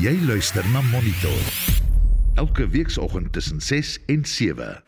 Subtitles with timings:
[0.00, 1.40] Jy luister na Monitor.
[2.34, 4.82] Elke weekoggend tussen 6 en 7.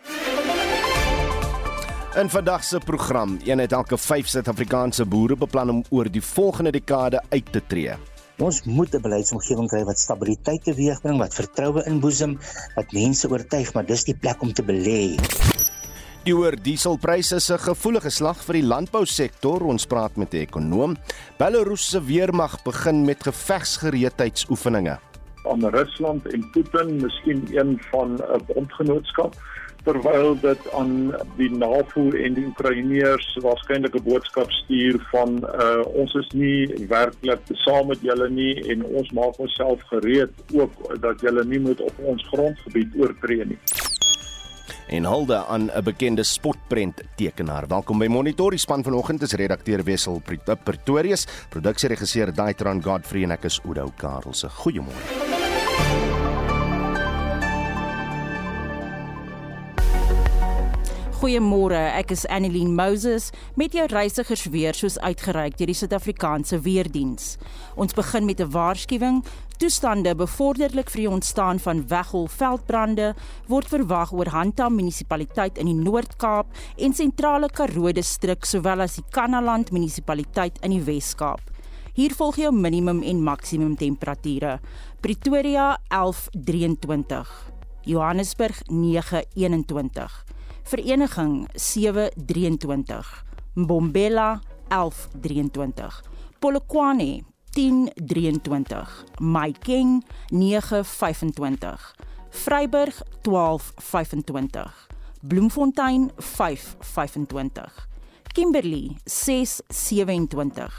[2.17, 6.71] In vandag se program, een uit elke 5 Suid-Afrikaanse boere beplan om oor die volgende
[6.71, 7.95] dekade uit te tree.
[8.39, 12.39] Ons moet 'n beleidsomgewing kry wat stabiliteit teweegbring, wat vertroue inboesem,
[12.75, 15.52] wat mense oortuig, maar dis die plek om te belê.
[16.23, 19.59] Die hoër dieselpryse is 'n gevoelige slag vir die landbousektor.
[19.67, 20.97] Ons praat met 'n ekonoom.
[21.37, 24.99] Belarus se weermag begin met gevegsgereedheidsoefeninge.
[25.51, 29.35] Aan Rusland en Putin, miskien een van 'n bondgenootskap
[29.83, 36.15] terwyl dit aan die NAVO en die Oekraïners waarskynlik 'n boodskap stuur van uh, ons
[36.15, 41.45] is nie werklik saam met julle nie en ons maak onsself gereed ook dat julle
[41.45, 43.59] nie moet op ons grondgebied oortree nie
[44.89, 47.67] en hulde aan 'n bekende spotprent tekenaar.
[47.69, 48.51] Welkom by Monitor.
[48.51, 50.23] Die span vanoggend is redakteur Wessel
[50.65, 54.49] Pretorius, produksieregisseur Daitran Godfrey en ek is Oudo Karelse.
[54.49, 55.42] Goeiemôre.
[61.23, 67.37] Goeiemôre, ek is Annelien Moses met jou reisigersweer soos uitgereik deur die Suid-Afrikaanse Weerdiens.
[67.79, 69.23] Ons begin met 'n waarskuwing.
[69.57, 73.15] Toestande bevorderlik vir die ontstaan van weggolfveldbrande
[73.47, 79.05] word verwag oor Handam munisipaliteit in die Noord-Kaap en sentrale Karoo distrik sowel as die
[79.11, 81.41] Kanaland munisipaliteit in die Wes-Kaap.
[81.95, 84.61] Hier volg jou minimum en maksimum temperature.
[85.01, 87.29] Pretoria 11:23.
[87.85, 90.32] Johannesburg 9:21.
[90.65, 93.25] Vereniging 723
[93.55, 96.03] Mbombela 1123
[96.41, 97.25] Polokwane
[97.57, 98.87] 1023
[99.21, 101.95] Maikeng 925
[102.45, 104.71] Vryburg 1225
[105.23, 107.89] Bloemfontein 525
[108.35, 110.71] Kimberley 627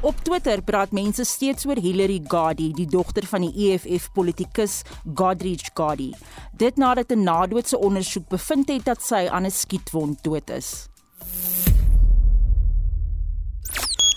[0.00, 4.82] Op Twitter praat mense steeds oor Hillary Gadi, die dogter van die EFF politikus
[5.14, 6.12] Godrich Gadi.
[6.54, 10.88] Dit nadat 'n nadoetse ondersoek bevind het dat sy aan 'n skietwond dood is.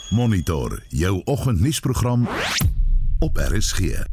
[0.10, 2.28] Monitor jou oggendnuusprogram
[3.20, 4.06] op RSG.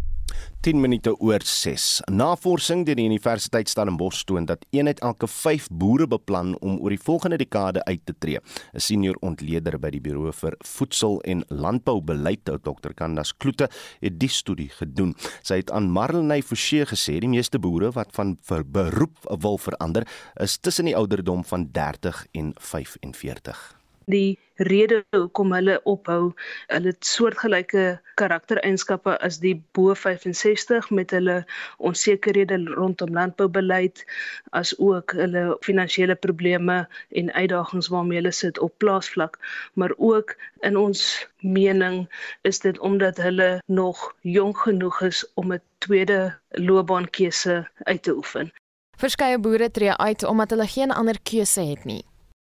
[0.61, 1.85] 10 minute oor 6.
[2.11, 6.91] Navorsing deur die Universiteit Stellenbosch toon dat een uit elke 5 boere beplan om oor
[6.91, 8.41] die volgende dekade uit te tree.
[8.75, 12.91] 'n Senior ontleder by die Buro vir Voedsel en Landboubeleid, Dr.
[12.95, 13.71] Candas Kloete,
[14.01, 15.15] het die studie gedoen.
[15.43, 18.37] Sy het aan Marlenae Forsie gesê die meeste boere wat van
[18.67, 23.78] beroep wil verander, is tussen die ouderdom van 30 en 45
[24.09, 26.33] die rede hoekom hulle ophou.
[26.73, 27.85] Hulle het soortgelyke
[28.19, 31.37] karaktereienskappe as die bo 65 met hulle
[31.79, 34.03] onsekerhede rondom landboubeleid
[34.59, 36.81] as ook hulle finansiële probleme
[37.23, 39.39] en uitdagings waarmee hulle sit op plaasvlak,
[39.75, 40.35] maar ook
[40.67, 42.09] in ons mening
[42.43, 48.53] is dit omdat hulle nog jonk genoeg is om 'n tweede loopbaankeuse uit te oefen.
[48.99, 52.05] Verskeie boere tree uit omdat hulle geen ander keuse het nie.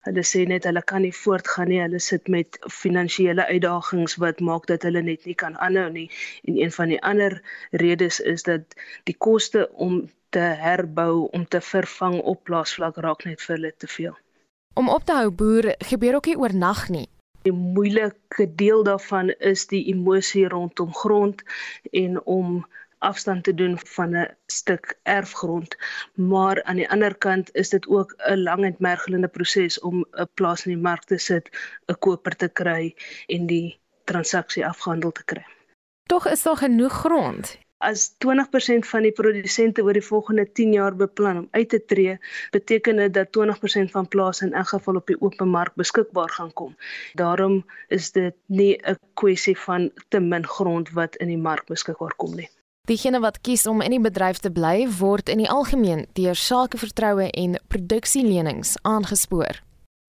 [0.06, 1.80] Hulle sê net hulle kan nie voortgaan nie.
[1.82, 6.06] Hulle sit met finansiële uitdagings wat maak dat hulle net nie kan aanhou nie.
[6.44, 7.40] En een van die ander
[7.70, 8.78] redes is dat
[9.10, 13.90] die koste om te herbou, om te vervang op plaasvlak raak net vir hulle te
[13.90, 14.16] veel.
[14.74, 17.08] Om op te hou boer gebeur ook nie oornag nie.
[17.42, 21.42] Die moeilike deel daarvan is die emosie rondom grond
[21.90, 22.66] en om
[22.98, 25.76] afstand te doen van 'n stuk erfgrond.
[26.14, 30.28] Maar aan die ander kant is dit ook 'n lang en mergelende proses om 'n
[30.34, 31.48] plaas in die mark te sit,
[31.86, 32.94] 'n koper te kry
[33.26, 35.44] en die transaksie afgehandel te kry.
[36.08, 37.58] Tog is daar genoeg grond.
[37.78, 42.16] As 20% van die produsente oor die volgende 10 jaar beplan om uit te tree,
[42.50, 46.52] beteken dit dat 20% van plase in elk geval op die open mark beskikbaar gaan
[46.52, 46.74] kom.
[47.14, 52.14] Daarom is dit nie 'n kwessie van te min grond wat in die mark beskikbaar
[52.16, 52.50] kom nie.
[52.88, 57.26] Diegene wat kies om in die bedryf te bly, word in die algemeen deur sakevertroue
[57.42, 59.58] en produksielenings aangespoor.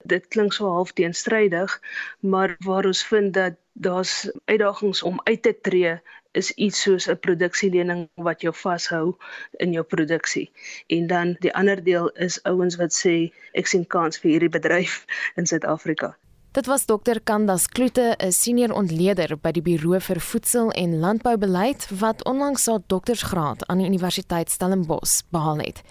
[0.07, 1.75] Dit klink so half teenstrydig,
[2.23, 4.13] maar waar ons vind dat daar's
[4.45, 5.97] uitdagings om uit te tree
[6.39, 9.17] is iets soos 'n produksielening wat jou vashou
[9.59, 10.47] in jou produksie.
[10.87, 15.05] En dan die ander deel is ouens wat sê ek sien kans vir hierdie bedryf
[15.35, 16.15] in Suid-Afrika.
[16.59, 17.19] Dit was Dr.
[17.23, 22.79] Kandas Kloete, 'n senior ontleder by die Buro vir Voedsel en Landboubeleid wat onlangs haar
[22.87, 25.81] doktorsgraad aan die Universiteit Stellenbosch behaal het.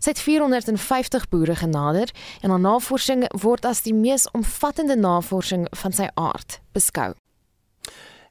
[0.00, 5.92] Sy het 450 boere genader en haar navorsing word as die mees omvattende navorsing van
[5.92, 7.14] sy aard beskou.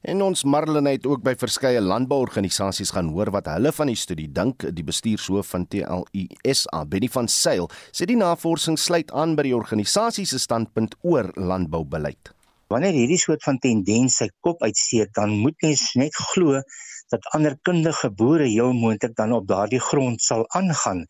[0.06, 4.28] En ons Marlene het ook by verskeie landbouorganisasies gaan hoor wat hulle van die studie
[4.30, 4.62] dink.
[4.78, 10.22] Die bestuurshoof van TLUSA, Benny van Sail, sê die navorsing sluit aan by die organisasie
[10.30, 12.30] se standpunt oor landboubeleid.
[12.70, 16.62] Wanneer hierdie soort van tendens sy kop uitsteek, dan moet mens net glo
[17.10, 21.02] dat ander kundige boere heel moontlik dan op daardie grond sal aangaan.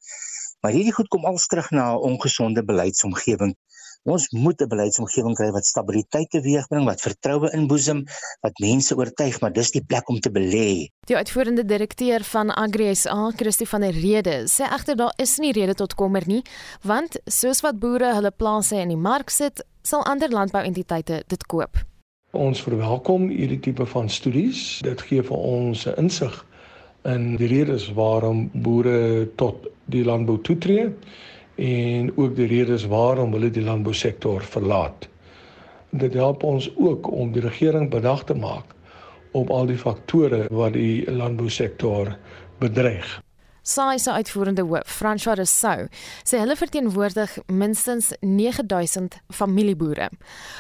[0.67, 3.55] Maar hierdie goed kom als terug na 'n ongesonde beleidsomgewing
[4.07, 8.05] Ons moet 'n beleidsomgewing kry wat stabiliteit teweegbring, wat vertroue inboesem,
[8.41, 10.89] wat mense oortuig, maar dis die plek om te belê.
[11.07, 15.75] Die uitvoerende direkteur van AgriSA, Christie van der Rede, sê egter daar is nie rede
[15.75, 16.43] tot kommer nie,
[16.83, 21.77] want soos wat boere hulle plase in die mark sit, sal ander landbouentiteite dit koop.
[22.31, 24.81] Ons verwelkom hierdie tipe van studies.
[24.83, 26.45] Dit gee vir ons 'n insig
[27.05, 30.89] in die redes waarom boere tot die landbou toetree
[31.57, 35.09] en ook die redes waarom hulle die landbousektor verlaat.
[35.91, 38.75] Dit help ons ook om die regering bedag te maak
[39.37, 42.17] op al die faktore wat die landbousektor
[42.59, 43.21] bedreig.
[43.67, 45.89] SAI se uitvoerende hoof, François Rousseau,
[46.23, 50.07] sê hulle verteenwoordig minstens 9000 familieboere.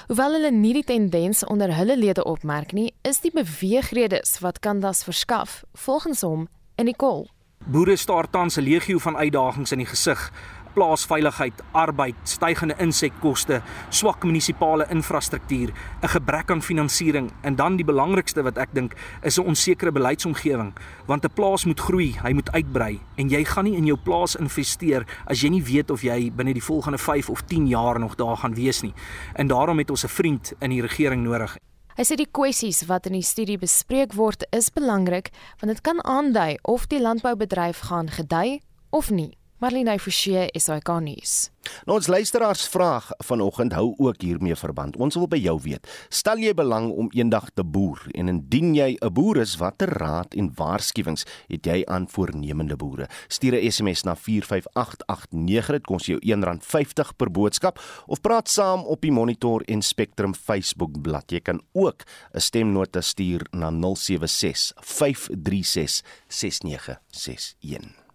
[0.09, 5.05] Hoewel hulle nie die tendens onder hulle lede opmerk nie, is die beweegredes wat Kandas
[5.07, 7.29] verskaf volgens hom in die kol.
[7.67, 10.31] Boere staar tans 'n legio van uitdagings in die gesig
[10.73, 15.73] plaasveiligheid, arbeid, stygende insekkoste, swak munisipale infrastruktuur,
[16.03, 20.73] 'n gebrek aan finansiering en dan die belangrikste wat ek dink is 'n onsekere beleidsomgewing,
[21.07, 24.37] want 'n plaas moet groei, hy moet uitbrei en jy gaan nie in jou plaas
[24.37, 28.15] investeer as jy nie weet of jy binne die volgende 5 of 10 jaar nog
[28.15, 28.95] daar gaan wees nie.
[29.35, 31.57] En daarom het ons 'n vriend in die regering nodig.
[31.97, 35.31] Hy sê die kwessies wat in die studie bespreek word is belangrik
[35.63, 38.61] want dit kan aandui of die landboubedryf gaan gedei
[38.93, 39.33] of nie.
[39.57, 41.47] Marlene Forsie is hy garnies.
[41.89, 44.99] Nou ons luisteraars vraag vanoggend hou ook hiermee verband.
[45.01, 48.99] Ons wil by jou weet, stel jy belang om eendag te boer en indien jy
[49.01, 53.09] 'n boer is, watter raad en waarskuwings het jy aan voornemende boere?
[53.29, 59.01] Stuur 'n SMS na 45889, dit kos jou R1.50 per boodskap of praat saam op
[59.01, 61.35] die Monitor en Spectrum Facebook bladsy.
[61.37, 62.05] Jy kan ook
[62.35, 68.06] 'n stemnota stuur na 076 536 6961.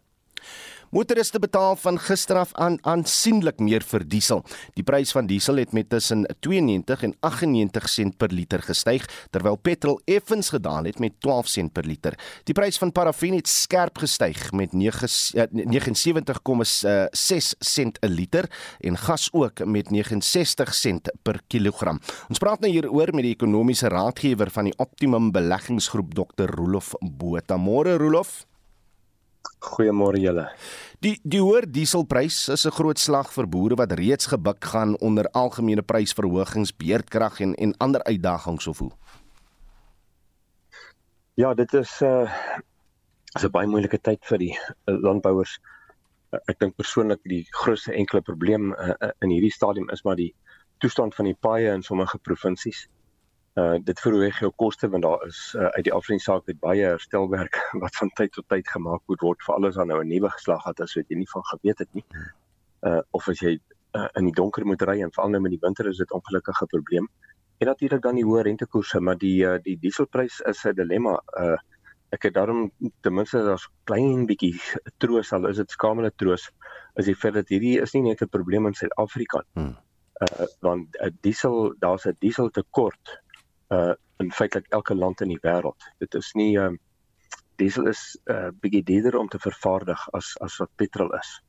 [0.91, 4.41] Motoriste betaal van gister af aan aansienlik meer vir diesel.
[4.75, 9.55] Die prys van diesel het met tussen 92 en 98 sent per liter gestyg, terwyl
[9.55, 12.19] petrol effens gedaal het met 12 sent per liter.
[12.43, 14.83] Die prys van parafin het skerp gestyg met 79,6
[16.83, 18.51] eh, sent 'n liter
[18.83, 21.99] en gas ook met 69 sent per kilogram.
[22.27, 26.51] Ons praat nou hieroor met die ekonomiese raadgewer van die Optimum Beleggingsgroep Dr.
[26.51, 27.57] Rolof Botha.
[27.57, 28.50] Môre Rolof.
[29.61, 30.47] Goeiemôre julle.
[31.01, 35.29] Die die hoër dieselprys is 'n groot slag vir boere wat reeds gebuk gaan onder
[35.33, 38.91] algemene prysverhogings, beerdkrag en en ander uitdagings of hoe.
[41.33, 42.31] Ja, dit is 'n uh,
[43.35, 45.59] is 'n baie moeilike tyd vir die uh, landbouers.
[46.31, 50.15] Uh, ek dink persoonlik die grootste enkele probleem uh, uh, in hierdie stadium is maar
[50.15, 50.33] die
[50.79, 53.00] toestand van die paaie in sommige provinsies uh
[53.83, 57.95] dit verhoog jou koste want daar is uh, uit die afrensaak het baie herstelwerk wat
[57.95, 60.79] van tyd tot tyd gemaak moet word vir alles aan nou 'n nuwe geslag gehad
[60.79, 62.05] as wat jy nie van geweet het nie.
[62.81, 63.59] Uh of as jy
[63.93, 66.65] uh, in die donker moet ry en veral nou met die winter is dit ongelukkige
[66.65, 67.09] probleem.
[67.59, 71.19] En natuurlik dan die hoë rentekoerse, maar die uh, die dieselprys is 'n dilemma.
[71.37, 71.57] Uh
[72.11, 74.59] ek het daarom ten minste daar's klein bietjie
[74.97, 76.51] troos al is dit skamele troos
[76.95, 79.43] is die feit dat hierdie is nie net 'n probleem in Suid-Afrika.
[79.53, 79.75] Hmm
[80.21, 83.20] Uh want uh, diesel daar's 'n diesel tekort
[83.71, 85.85] uh in feitelik elke land in die wêreld.
[85.97, 86.69] Dit is nie uh,
[87.57, 91.41] diesel is 'n uh, bietjie duurder om te vervaardig as as wat petrol is.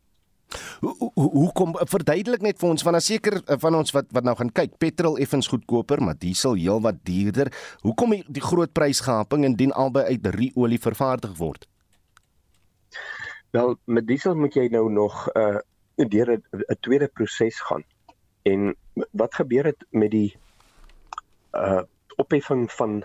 [0.81, 4.25] Hoe hoe kom verduidelik net vir ons van 'n seker eh, van ons wat wat
[4.25, 7.53] nou gaan kyk petrol effens goedkoper maar diesel heelwat duurder.
[7.83, 11.69] Hoekom die, die groot prysgaping indien albei uit riolie vervaardig word?
[13.51, 15.59] Wel met diesel moet jy nou nog uh
[15.97, 17.85] deur 'n tweede proses gaan.
[18.43, 18.75] En
[19.13, 20.37] wat gebeur het met die
[21.53, 21.83] uh
[22.23, 23.03] opheffing van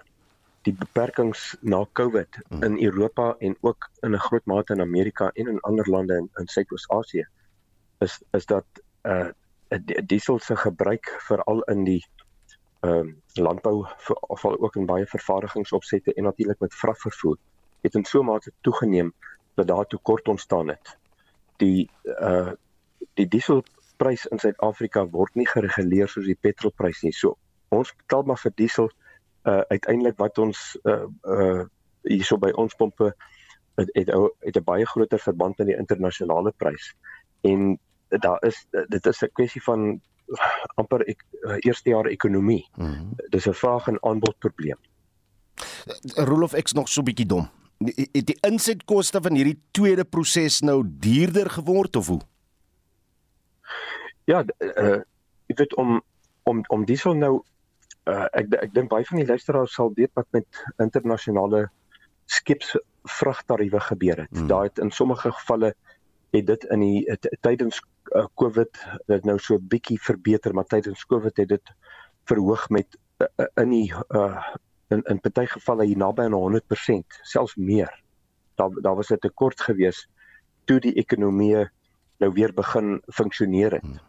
[0.68, 2.64] die beperkings na COVID hmm.
[2.64, 6.30] in Europa en ook in 'n groot mate in Amerika en in ander lande in,
[6.36, 7.28] in Suidoos-Asië
[8.00, 8.66] is is dat
[9.04, 9.30] uh
[10.06, 12.04] diesel se gebruik veral in die
[12.80, 13.86] ehm uh, landbou
[14.20, 17.38] of ook in baie vervaardigingsopsette en natuurlik met vragvervoer
[17.82, 19.14] het in so 'n mate toegeneem
[19.54, 20.98] dat daar tekort ontstaan het.
[21.58, 22.52] Die uh
[23.14, 27.14] die dieselprys in Suid-Afrika word nie gereguleer soos die petrolprys nie.
[27.14, 27.38] So
[27.70, 28.92] ons betaal maar vir diesel
[29.48, 31.64] uh uiteindelik wat ons uh uh
[32.08, 33.14] hierso by ons pompe
[33.78, 36.96] het het, het 'n baie groter verband met die internasionale prys.
[37.42, 40.02] En daar is dit is 'n kwessie van
[40.80, 41.24] amper ek,
[41.60, 42.70] eerste jaar ekonomie.
[42.76, 43.14] Mm -hmm.
[43.30, 44.78] Dis 'n vraag en aanbod probleem.
[46.16, 47.50] Rolof ek's nog so bietjie dom.
[48.12, 52.22] Het die insetkoste van hierdie tweede proses nou duurder geword of hoe?
[54.24, 55.02] Ja, uh
[55.48, 56.02] ek weet om
[56.44, 57.44] om om diesel nou
[58.08, 61.68] uh ek ek dink baie van die luisteraars sal weet wat met internasionale
[62.28, 64.34] skipsvragtariewe gebeur het.
[64.36, 64.48] Hmm.
[64.48, 65.74] Daar het in sommige gevalle
[66.36, 67.82] het dit in die tydens
[68.16, 71.74] uh, COVID dit nou so bietjie verbeter, maar tydens COVID het dit
[72.28, 74.44] verhoog met uh, in die uh,
[74.92, 77.92] in in party gevalle hier naby aan 100%, selfs meer.
[78.56, 80.08] Daar daar was 'n tekort gewees
[80.66, 81.68] toe die ekonomie
[82.20, 83.84] nou weer begin funksioneer het.
[83.84, 84.00] Hmm.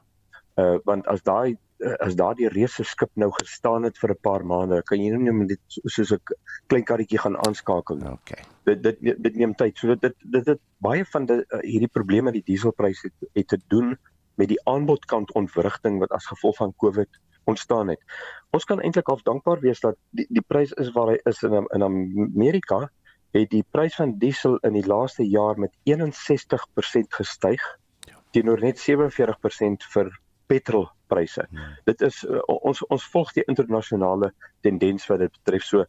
[0.58, 1.58] Uh want as daai
[2.02, 5.60] as daardie reuse skip nou gestaan het vir 'n paar maande, kan jy nie net
[5.86, 6.18] soos 'n
[6.66, 8.12] klein karretjie gaan aanskakel nie.
[8.12, 8.42] Okay.
[8.64, 9.78] Dit dit dit neem tyd.
[9.78, 13.30] So dit dit dit, dit baie van die uh, hierdie probleme met die dieselpryse het,
[13.34, 13.96] het te doen
[14.34, 17.08] met die aanbodkant ontwrigting wat as gevolg van COVID
[17.44, 18.02] ontstaan het.
[18.50, 21.66] Ons kan eintlik al dankbaar wees dat die die prys is waar hy is in
[21.74, 22.88] in Amerika
[23.36, 27.60] het die prys van diesel in die laaste jaar met 61% gestyg
[28.08, 28.16] ja.
[28.32, 30.10] teenoor net 47% vir
[30.48, 31.44] petrolpryse.
[31.50, 31.74] Hmm.
[31.88, 34.32] Dit is uh, ons ons volg die internasionale
[34.66, 35.66] tendens wat dit betref.
[35.68, 35.84] So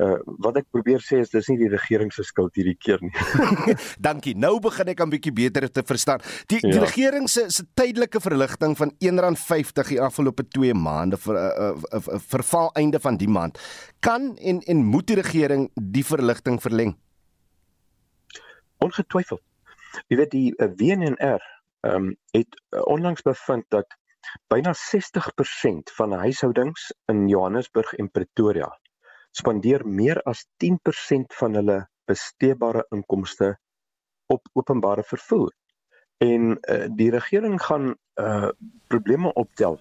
[0.00, 3.12] uh wat ek probeer sê is dis nie die regering se skuld hierdie keer nie.
[4.06, 4.32] Dankie.
[4.40, 6.24] Nou begin ek 'n bietjie beter te verstaan.
[6.48, 6.72] Die, ja.
[6.72, 11.76] die regering se se tydelike verligting van R1.50 die afgelope 2 maande vir 'n uh,
[11.92, 13.60] uh, uh, verval einde van die maand
[14.00, 16.96] kan en en moet die regering die verligting verleng?
[18.78, 19.42] Ongetwyfeld.
[20.08, 21.42] Jy weet die uh, WNR
[21.82, 23.86] ehm um, het uh, onlangs bevind dat
[24.48, 28.70] Byna 60% van huishoudings in Johannesburg en Pretoria
[29.32, 33.54] spandeer meer as 10% van hulle besteedbare inkomste
[34.32, 35.52] op openbare vervoer.
[36.20, 38.50] En uh, die regering gaan uh
[38.92, 39.78] probleme optel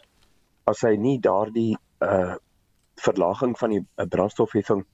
[0.71, 2.37] as hy nie daardie uh
[3.01, 4.85] verlaging van die uh, brandstofheffing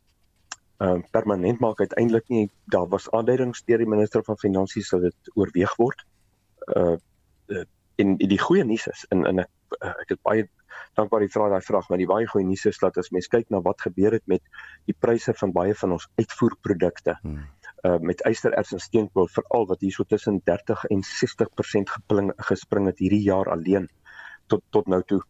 [0.81, 2.49] uh permanent maak uiteindelik nie.
[2.65, 6.01] Daar was aanduidings deur die minister van finansies dat dit oorweeg word.
[6.73, 6.97] Uh
[8.01, 9.51] en die goeie nuus is in in ek
[9.81, 10.47] ek het baie
[10.97, 13.49] dankbaar jy vra daai vraag maar die baie goeie nuus is dat as mens kyk
[13.53, 14.43] na wat gebeur het met
[14.89, 17.45] die pryse van baie van ons uitvoerprodukte hmm.
[17.89, 23.03] uh met ystererts en steenkool veral wat hierso tussen 30 en 60% gepling gespring het
[23.03, 23.87] hierdie jaar alleen
[24.47, 25.21] tot tot nou toe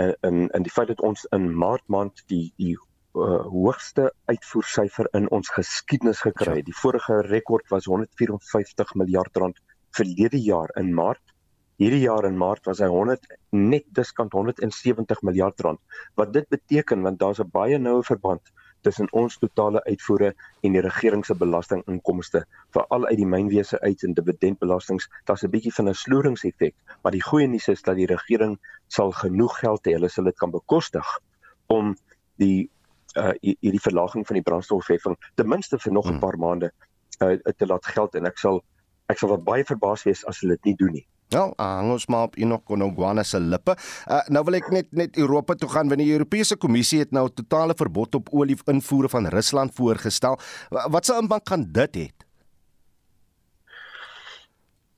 [0.00, 5.10] uh, in in die feit dat ons in maart maand die die uh, hoogste uitvoersyfer
[5.20, 6.70] in ons geskiedenis gekry het ja.
[6.72, 9.62] die vorige rekord was 154 miljard rand
[9.94, 11.33] verlede jaar in maart
[11.82, 15.80] Hierdie jaar in Maart was hy 100 net diskant 170 miljard rand.
[16.14, 18.52] Wat dit beteken want daar's 'n baie noue verband
[18.84, 22.44] tussen ons totale uitvoere en die regering se belastinginkomste,
[22.76, 25.08] veral uit die mynwese uit en dividendbelastings.
[25.24, 29.10] Daar's 'n bietjie van 'n sloeringseffek, maar die goeie nuus is dat die regering sal
[29.10, 31.20] genoeg geld hê, hulle sal dit kan bekostig
[31.66, 31.96] om
[32.36, 32.70] die
[33.16, 36.20] uh hierdie verlaging van die brandstofheffing ten minste vir nog 'n hmm.
[36.20, 36.72] paar maande
[37.20, 38.64] uh, te laat geld en ek sal
[39.08, 41.06] ek sal baie verbaas wees as hulle dit nie doen nie.
[41.34, 43.74] Nou, hang ons maar op Enoch Konogwana se lippe.
[44.06, 47.26] Uh, nou wil ek net net Europa toe gaan want die Europese Kommissie het nou
[47.26, 50.38] 'n totale verbod op olie invoere van Rusland voorgestel.
[50.70, 52.06] Wat se impak gaan dit hê?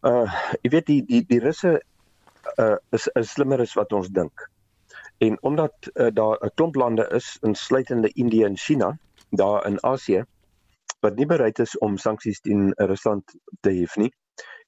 [0.02, 0.28] Uh,
[0.62, 1.81] jy weet die die die Russe
[2.61, 4.50] uh is is slimmer as wat ons dink.
[5.19, 8.99] En omdat uh, daar 'n klomp lande is, insluitende Indië en China,
[9.31, 10.25] daar in Asië
[11.00, 13.25] wat nie bereid is om sanksies teen Rusland
[13.61, 14.12] te hef nie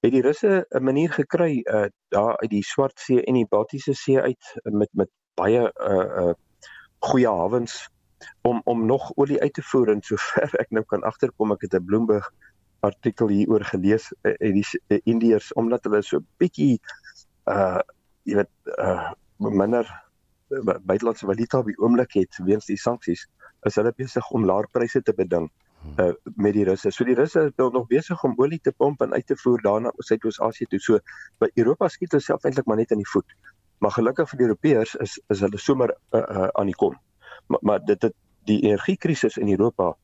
[0.00, 3.94] het die Russe 'n manier gekry uh daar uit die Swart See en die Baltiese
[3.94, 6.34] See uit met met baie uh uh
[6.98, 7.88] goeie hawens
[8.42, 11.74] om om nog olie uit te voer en sover ek nou kan agterkom ek het
[11.74, 12.30] 'n Bloomberg
[12.80, 16.78] artikel hieroor gelees uh, die uh, Indiërs omdat hulle so bietjie
[17.50, 17.80] uh
[18.22, 19.86] jy weet uh minder
[20.82, 23.26] buitelandse valuta op die oomblik het weens die sanksies
[23.68, 25.48] is hulle besig om laer pryse te beding
[26.34, 26.90] met die Russe.
[26.90, 29.92] So die Russe is nog besig om olie te pomp en uit te voer daarna
[29.98, 30.80] Suidoos-Asië toe.
[30.80, 30.98] So
[31.38, 33.36] by Europa skiet hulle self eintlik maar net in die voet.
[33.78, 36.96] Maar gelukkig vir die Europeërs is is hulle sommer uh, uh, aan die kom.
[37.46, 38.14] Maar, maar dit het
[38.48, 39.94] die energiekrisis in Europa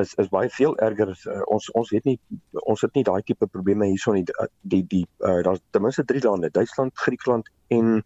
[0.00, 2.16] is is baie veel erger as uh, ons ons het nie
[2.62, 4.24] ons het nie daai tipe probleme hierson nie
[4.62, 8.00] die, die uh, daar's ten minste drie lande Duitsland, Griekeland en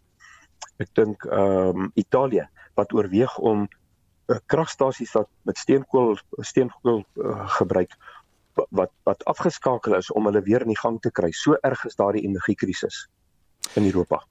[0.83, 3.69] ek dink ehm um, Italië wat oorweeg om
[4.27, 7.97] uh, kragstasies wat met steenkool steenkool uh, gebruik
[8.71, 11.31] wat wat afgeskakel is om hulle weer in die gang te kry.
[11.33, 13.07] So erg is daardie energiekrisis
[13.77, 14.23] in Europa.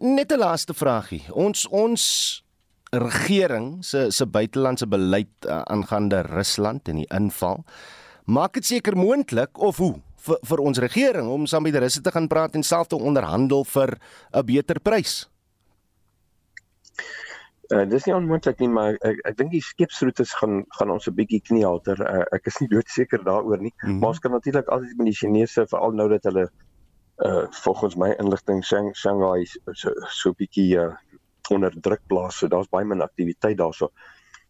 [0.00, 1.24] Net 'n laaste vragie.
[1.32, 2.44] Ons ons
[2.90, 7.64] regering se se buitelandse beleid uh, aangaande Rusland en die inval
[8.24, 9.94] maak dit seker moontlik of hoe
[10.26, 12.96] vir vir ons regering om saam met die Russe te gaan praat en self te
[12.96, 13.98] onderhandel vir
[14.32, 15.29] 'n beter prys.
[17.70, 21.14] Uh, dis nie onmoontlik nie, maar ek ek dink die skeepsroetes gaan gaan ons 'n
[21.14, 22.00] bietjie kniehalter.
[22.02, 23.70] Uh, ek is nie doodseker daaroor nie.
[23.70, 23.98] Mm -hmm.
[23.98, 26.50] Maar ons kan natuurlik altyd met die Chinese veral nou dat hulle
[27.24, 30.96] uh volgens my inligting Shang Shanghai so so bietjie uh
[31.50, 32.38] onder druk plaas.
[32.38, 33.90] So daar's baie min aktiwiteit daarso.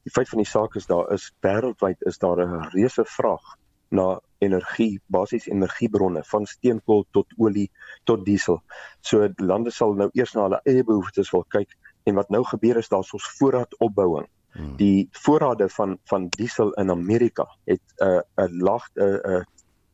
[0.05, 3.57] Die feit van die saak is daar is wêreldwyd is daar 'n reuse vraag
[3.91, 7.71] na energie, basies energiebronne van steenkool tot olie
[8.05, 8.63] tot diesel.
[9.01, 12.77] So lande sal nou eers na hulle eie behoeftes wil kyk en wat nou gebeur
[12.77, 14.29] is daar soos voorraadopbouing.
[14.53, 14.77] Hmm.
[14.77, 19.45] Die voorrade van van diesel in Amerika het 'n uh, 'n laag 'n uh, uh,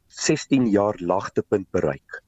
[0.08, 2.22] 16 jaar laagtepunt bereik.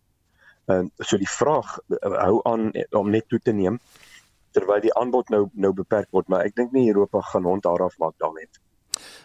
[0.64, 3.80] En uh, so die vraag uh, hou aan om net toe te neem
[4.50, 7.98] terwyl die aanbod nou nou beperk word, maar ek dink nie Europa gaan hond daaraf
[7.98, 8.48] maak daarmee.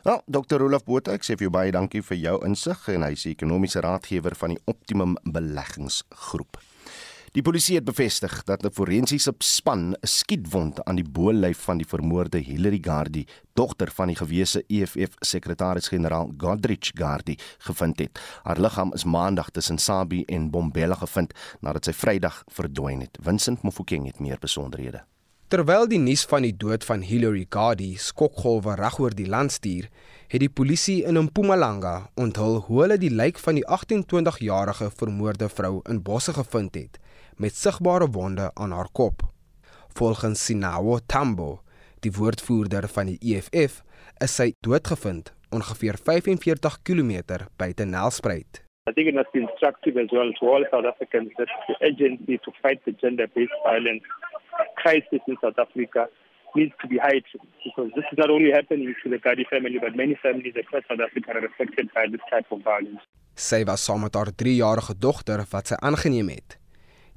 [0.03, 0.61] Nou, Dr.
[0.61, 3.81] Rolf Botha, ek sê vir jou baie dankie vir jou insig en hy is ekonomiese
[3.81, 6.59] raadgewer van die Optimum Beleggingsgroep.
[7.33, 11.87] Die polisie het bevestig dat 'n forensiese span 'n skietwond aan die bo-lyf van die
[11.87, 18.19] vermoorde Hillary Gardi, dogter van die gewese EFF sekretaris-generaal Godrich Gardi, gevind het.
[18.43, 23.17] Haar liggaam is maandag tussen Sabi en Bombela gevind nadat sy Vrydag verdwyn het.
[23.21, 25.03] Vincent Mofokeng het meer besonderhede.
[25.47, 29.89] Terwyl die nuus van die dood van Hillary Gardi skokgolwe regoor die land stuur,
[30.27, 35.81] het die polisie in Mpumalanga onthul hoe hulle die lijk van die 28-jarige vermoorde vrou
[35.89, 36.99] in bosse gevind het
[37.37, 39.21] met sigbare wonde aan haar kop.
[39.93, 41.61] Volgens Sinawo Tambo,
[41.99, 43.81] die woordvoerder van die EFF,
[44.23, 47.13] is sy doodgevind ongeveer 45 km
[47.57, 48.63] buite Nelspruit.
[48.89, 52.37] I think it must be instructive as well to all South Africans that the agency
[52.43, 54.03] to fight the gender-based violence
[54.75, 56.09] crisis in South Africa
[56.55, 59.95] needs to be heightened because this is not only happening to the Gadi family but
[59.95, 63.01] many families across South Africa are affected by this type of violence.
[63.35, 66.59] Sy was saam met haar 3-jarige dogter wat sy aangeneem het.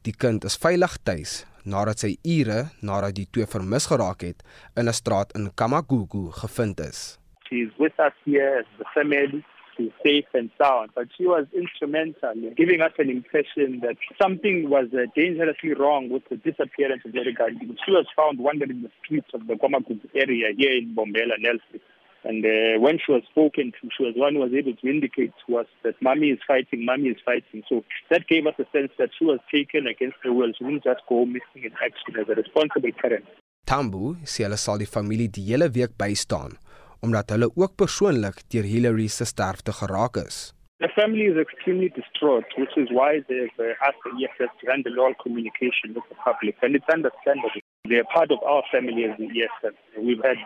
[0.06, 1.30] Die kind is veilig tuis
[1.66, 4.44] nadat sy ure nadat die twee vermis geraak het
[4.78, 7.18] in 'n straat in Kamagugu gevind is.
[7.48, 9.42] She's with us here as the family.
[9.74, 14.70] She's safe and sound, but she was instrumental in giving us an impression that something
[14.70, 17.66] was uh, dangerously wrong with the disappearance of Gandhi.
[17.84, 21.80] She was found wandering the streets of the Kamagugu area here in Bombela, Nelson.
[22.28, 25.32] And uh, when she was spoken to, she was one who was able to indicate
[25.46, 27.62] to us that mommy is fighting, mommy is fighting.
[27.68, 30.52] So that gave us a sense that she was taken against her will.
[30.58, 33.26] She didn't just go missing in action as a responsible parent.
[33.70, 36.58] Tambu sê hulle sal die familie die hele week bystaan
[37.06, 40.36] omdat hulle ook persoonlik deur Hillary se sterfte geraak is.
[40.84, 45.00] The family is extremely distraught, which is why they've uh, asked the EFF to handle
[45.00, 46.54] all communication with the public.
[46.62, 47.62] And it's understandable.
[47.88, 49.74] They're part of our family as the EFF.
[49.96, 50.36] We've had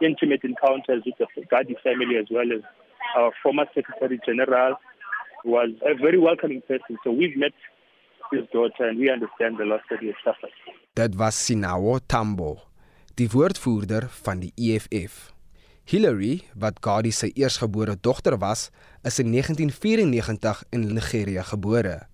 [0.00, 2.62] intimate encounters with the Gadi family as well as
[3.16, 4.76] our former Secretary General
[5.44, 6.98] was a very welcoming person.
[7.04, 7.52] So we've met
[8.30, 10.52] his daughter and we understand the loss that he has suffered.
[10.94, 12.58] Dit was Sinawo Tambo,
[13.14, 15.32] die woordvoerder van die EFF.
[15.84, 18.70] Hillary, wat Gadi se eersgebore dogter was,
[19.02, 22.06] is in 1994 in Nigeria gebore.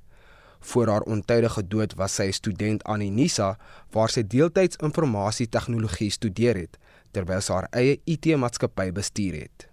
[0.61, 3.53] Voor haar ontydige dood was sy student aan die NISA
[3.95, 6.79] waar sy deeltyds informasie tegnologie studeer het
[7.12, 9.68] terwyl sy haar eie IT-maatskappy bestuur het.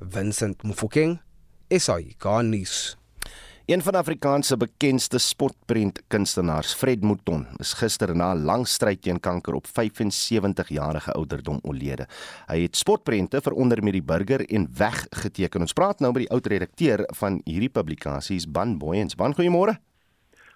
[0.00, 1.18] Vincent Mufokeng,
[1.70, 2.96] SAI Garnis.
[3.66, 9.02] Een van Afrikaans se bekendste spotprent kunstenaars, Fred Mouton, is gister na 'n lang stryd
[9.02, 12.06] teen kanker op 75 jarige ouderdom oorlede.
[12.46, 15.60] Hy het spotprente vir onder meer die Burger en Weg geteken.
[15.60, 19.14] Ons praat nou met die oud redakteur van hierdie publikasies, Ban Boyens.
[19.14, 19.78] Ban, goeiemôre.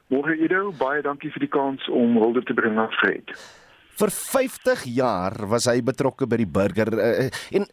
[0.07, 3.31] Môre Ido, baie dankie vir die kans om hulde te bring aan Fred.
[4.01, 7.67] Vir 50 jaar was hy betrokke by die burger uh, en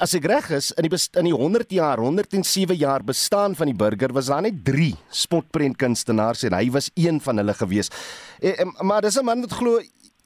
[0.00, 3.76] as ek reg is in die in die 100 jaar 107 jaar bestaan van die
[3.76, 7.92] burger was daar net 3 spotprentkunstenaars en hy was een van hulle gewees.
[8.40, 9.82] Uh, uh, maar dis 'n man wat glo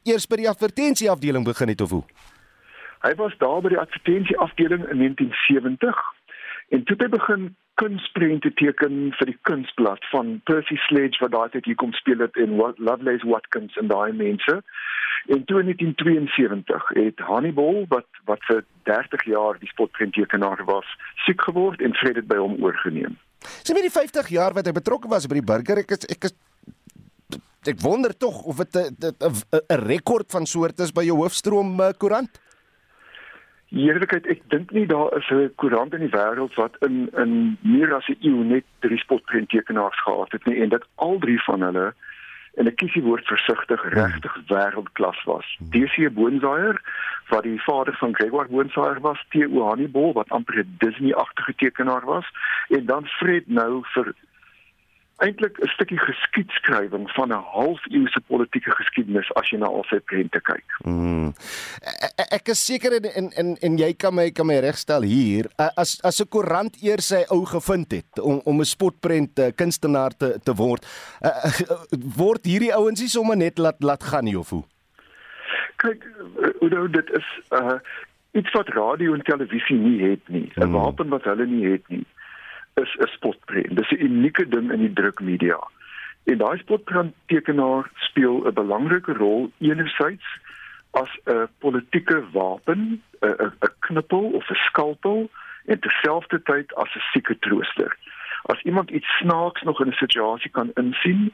[0.06, 2.04] eers by die advertensie afdeling begin het of hoe?
[3.02, 5.98] Hy was daar by die advertensie afdeling in 1970
[6.70, 11.48] en toe het hy begin kunsprente teken vir die kunsblad van Percy Sledge wat daai
[11.54, 14.60] tyd hier kom speel het in Lovelace Watkins en daai mense.
[15.26, 20.86] En toe in 1972 het Hannibal wat wat vir 30 jaar die spotprenttekenaar was,
[21.26, 23.18] siek geword en Fred het by hom oorgeneem.
[23.62, 26.30] Sien jy die 50 jaar wat hy betrokke was by die burger ek is ek
[26.30, 26.38] is
[27.70, 32.40] ek wonder tog of dit 'n rekord van soorte is by jou hoofstroom eh, koerant.
[33.72, 37.94] Eerlikheid, ek dink nie daar is 'n koerant in die wêreld wat in in meer
[37.94, 41.94] as 'n eeu net drie spotprenttekenaars gehad het nie en dit al drie van hulle
[42.60, 45.46] en ek kies die woord versigtig regtig wêreldklas was.
[45.72, 46.80] DC Boonsaier
[47.28, 52.28] wat die vader van Gregor Boonsaier was, Theo Hannibal wat amper 'n Disney-agtige tekenaar was
[52.68, 54.14] en dan Fred nou vir
[55.22, 60.40] eintlik 'n stukkie geskiedskrywing van 'n halfuurse politieke geskiedenis as jy na al sy prente
[60.40, 60.64] kyk.
[60.84, 61.32] Mm.
[62.30, 66.20] Ek is seker en en en jy kan my kan my regstel hier as as
[66.20, 70.86] 'n koerant eers sy ou gevind het om om 'n spotprent kunstenaar te te word
[72.16, 74.64] word hierdie ouens nie sommer net laat laat gaan nie of hoe?
[75.76, 76.04] Kyk,
[76.60, 77.78] Udo, dit is uh
[78.32, 80.52] iets wat radio en televisie nie het nie.
[80.56, 80.72] 'n mm.
[80.72, 82.06] Wapen wat hulle nie het nie
[82.74, 83.76] is 'n spotprent.
[83.76, 85.58] Dis 'n unieke ding in die drukmedia.
[86.24, 90.26] En daai spotprent tekenaar speel 'n belangrike rol enerzijds
[90.90, 95.30] as 'n politieke wapen, 'n 'n knippel of 'n skalpel
[95.64, 97.96] en terselfdertyd as 'n sieke trooster.
[98.42, 101.32] As iemand iets snaaks nog in 'n situasie kan insien,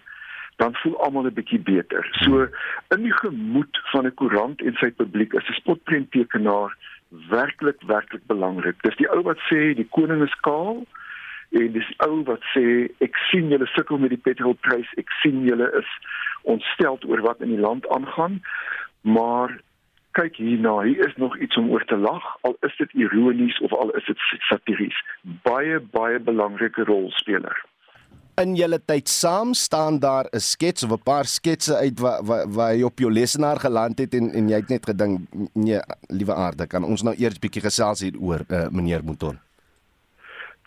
[0.57, 2.09] dan voel almal 'n bietjie beter.
[2.11, 2.49] So
[2.89, 6.77] in die gemoed van 'n koerant en sy publiek is 'n spotprent tekenaar
[7.09, 8.83] werklik werklik belangrik.
[8.83, 10.87] Dis die ou wat sê die koning is kaal
[11.51, 12.65] en dis ou wat sê
[13.05, 14.91] ek sien julle sukkel met die petrolprys.
[15.01, 15.95] Ek sien julle is
[16.49, 18.41] ontstel oor wat in die land aangaan.
[19.01, 19.57] Maar
[20.19, 22.25] kyk hierna hier is nog iets om oor te lag.
[22.49, 24.97] Al is dit ironies of al is dit satiries.
[25.47, 27.65] Baie baie belangrike rolspeler.
[28.39, 32.55] In julle tyd saam staan daar 'n skets of 'n paar sketse uit wat wat
[32.55, 35.21] wa, jy op jou lesenaar geland het en en jy het net gedink
[35.55, 39.48] nee liewe aarde kan ons nou eers bietjie gesels hier oor uh, meneer Mouton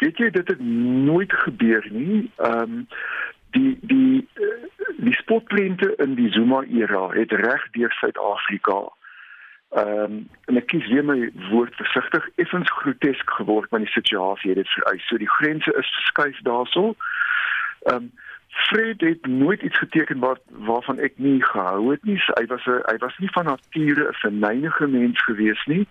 [0.01, 0.61] weet jy dit het
[1.07, 2.31] nooit gebeur nie.
[2.37, 2.87] Ehm um,
[3.51, 8.81] die die eh, die spotprente in die Zuma era het reg deur Suid-Afrika
[9.71, 14.51] ehm um, en ek kies weer my woord versigtig effens grotesk geword van die situasie
[14.51, 15.05] het dit vereis.
[15.07, 16.91] So die grense is verskuif daarso.
[17.87, 18.11] Ehm um,
[18.51, 22.17] Fred het nooit iets geteken wat waarvan ek nie gehou het nie.
[22.35, 25.87] Hy was 'n hy was nie van nature 'n verneinige mens gewees nie.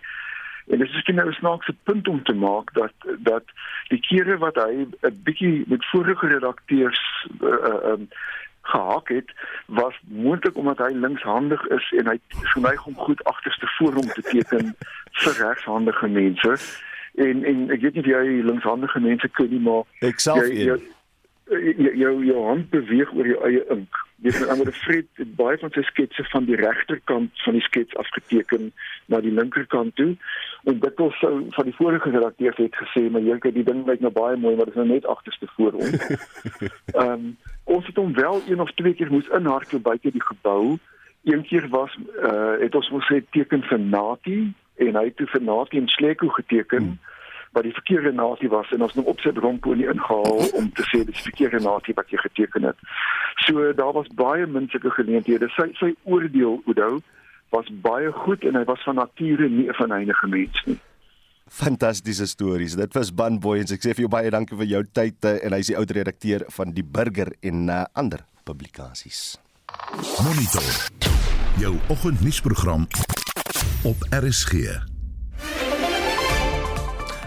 [0.71, 3.45] En dit is miskien nou 'n snaakse punt om te maak dat dat
[3.89, 8.09] die kere wat hy 'n bietjie met vorige redakteurs uh, um,
[8.63, 9.33] gehak het,
[9.67, 14.23] was moontlik omdat hy linkshandig is en hy geneig om goed agterste voor hom te
[14.23, 14.77] teken
[15.11, 16.57] vir regshandige mense.
[17.15, 20.65] En en ek weet nie of jy linkshandige mense ken nie, maar ek self jy,
[20.65, 20.79] jou,
[21.99, 24.05] jou jou hand beweeg oor jou eie ink.
[24.23, 27.97] Dis met ander Fred het baie van sy sketse van die regterkant van die skets
[27.97, 28.67] afgeteken
[29.09, 30.11] na die linkerkant toe.
[30.69, 33.87] En dit was sou van die vorige redakteur het gesê, maar jy kyk die ding
[33.89, 35.95] lyk nou baie mooi, maar dit is nou net agterste voor hom.
[37.01, 40.77] Ehm um, ons het hom wel een of twee keer moes inhardloop buite die gebou.
[41.25, 44.41] Een keer was uh het ons mos sê teken vir Nati
[44.85, 46.93] en hy het toe vir Nati en Sleko geteken.
[46.93, 47.19] Hmm
[47.53, 50.85] wat die verkeerde nasie was en ons het hom op sy bromponie ingehaal om te
[50.91, 52.85] sê dis verkeerde nasie wat jy geteken het.
[53.47, 55.51] So daar was baie minsulke geleenthede.
[55.57, 57.01] Sy sy oordeel Oudo
[57.51, 60.79] was baie goed en hy was van nature nie 'n verneinige mens nie.
[61.51, 62.77] Fantastiese stories.
[62.79, 63.73] Dit was Ban Boyens.
[63.73, 65.91] Ek sê vir jou baie dankie vir jou tyd eh, en hy is die oud
[65.91, 69.41] redakteur van die Burger en uh, ander publikasies.
[70.23, 70.71] Monitor.
[71.59, 72.87] Jou oggendnuusprogram
[73.83, 74.90] op RSG.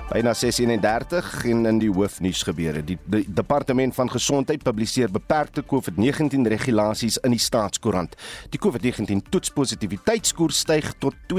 [0.09, 2.83] Byna 6:31 en in die hoofnuus gebeure.
[2.83, 8.15] Die, die Departement van Gesondheid publiseer beperkte COVID-19 regulasies in die staatskoerant.
[8.49, 11.37] Die COVID-19 toetspositiwiteitskoers styg tot 22,6%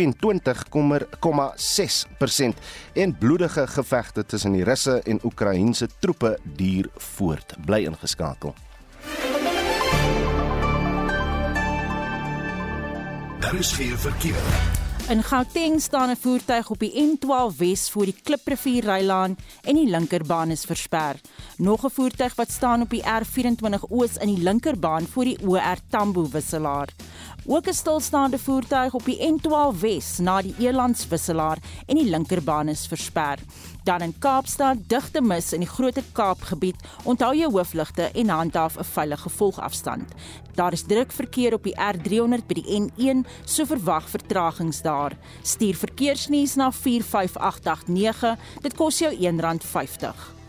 [2.94, 7.54] en bloedige gevegte tussen die Russe en Oekraïense troepe duur voort.
[7.66, 8.54] Bly ingeskakel.
[13.40, 14.83] Daar is geen verkeer.
[15.08, 19.88] In Gauteng staan 'n voertuig op die N12 Wes voor die Kliprivier Rylaan en die
[19.88, 21.20] linkerbaan is versper.
[21.56, 25.76] Nog 'n voertuig wat staan op die R24 Oos in die linkerbaan voor die OR
[25.90, 26.88] Tambo wisselaar.
[27.46, 32.68] Ook 'n stilstaande voertuig op die N12 Wes na die Elands wisselaar en die linkerbaan
[32.68, 33.38] is versper.
[33.82, 36.76] Dan in Kaapstad digte mis in die Groter Kaapgebied.
[37.02, 40.12] Onthou jou hoofligte en handhaaf 'n veilige volgafstand.
[40.54, 45.16] Daar is druk verkeer op die R300 by die N1, so verwag vertragings daar.
[45.42, 48.36] Stuur verkeersnuus na 45889.
[48.60, 50.43] Dit kos jou R1.50.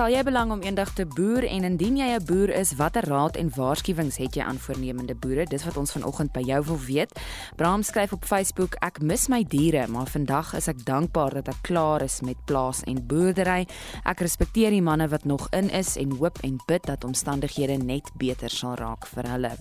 [0.00, 3.36] Stel jy belang om eendag te boer en indien jy 'n boer is, watter raad
[3.36, 5.44] en waarskuwings het jy aan voornemende boere?
[5.44, 7.20] Dis wat ons vanoggend by jou wil weet.
[7.56, 11.62] Bram skryf op Facebook: Ek mis my diere, maar vandag is ek dankbaar dat ek
[11.62, 13.68] klaar is met plaas en boerdery.
[14.04, 18.10] Ek respekteer die manne wat nog in is en hoop en bid dat omstandighede net
[18.16, 19.52] beter sal raak vir hulle.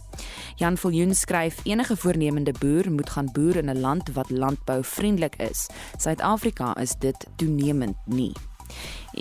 [0.56, 5.68] Jan Viljoen skryf: Enige voornemende boer moet gaan boer in 'n land wat landbouvriendelik is.
[5.98, 8.34] Suid-Afrika is dit toenemend nie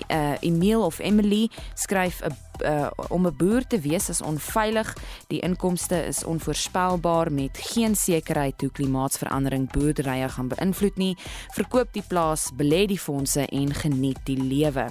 [0.07, 4.95] uh, Emil of Emily skryf 'n uh, om 'n boer te wees is onveilig.
[5.27, 11.17] Die inkomste is onvoorspelbaar met geen sekerheid hoe klimaatsverandering boerderye gaan beïnvloed nie.
[11.51, 14.89] Verkoop die plaas, belê die fondse en geniet die lewe.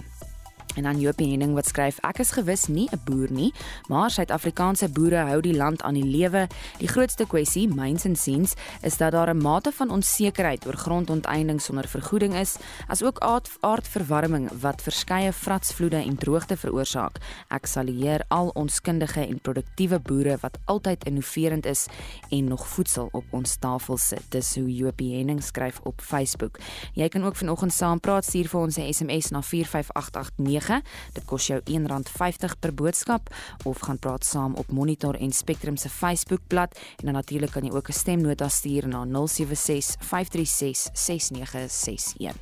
[0.79, 3.53] En dan Jopie Henning wat skryf: Ek is gewis nie 'n boer nie,
[3.89, 6.47] maar Suid-Afrikaanse boere hou die land aan die lewe.
[6.79, 11.61] Die grootste kwessie, myns en siens, is dat daar 'n mate van onsekerheid oor grondonteiening
[11.61, 13.19] sonder vergoeding is, asook
[13.61, 17.17] aardverwarming wat verskeie vratsvloede en droogte veroorsaak.
[17.49, 21.87] Ek salueer al ons kundige en produktiewe boere wat altyd innoverend is
[22.31, 24.23] en nog voedsel op ons tafel sit.
[24.29, 26.59] Dis hoe Jopie Henning skryf op Facebook.
[26.93, 30.83] Jy kan ook vanoggend saampraat stuur vir ons 'n SMS na 45889 9.
[31.17, 33.33] Dit kos jou R1.50 per boodskap
[33.65, 37.73] of gaan praat saam op Monitor en Spectrum se Facebookblad en dan natuurlik kan jy
[37.73, 42.37] ook 'n stemnota stuur na 076 536 6961.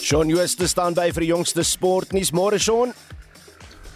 [0.00, 2.92] Shaun Jooste staan by vir die jongste sportnuus môre Shaun.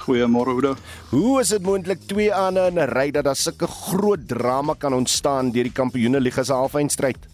[0.00, 0.76] Goeiemôre Oudo.
[1.10, 4.92] Hoe is dit moontlik twee aande in 'n ry dat daar sulke groot drama kan
[4.92, 7.29] ontstaan deur die Kampioenligga se halfeindstryd?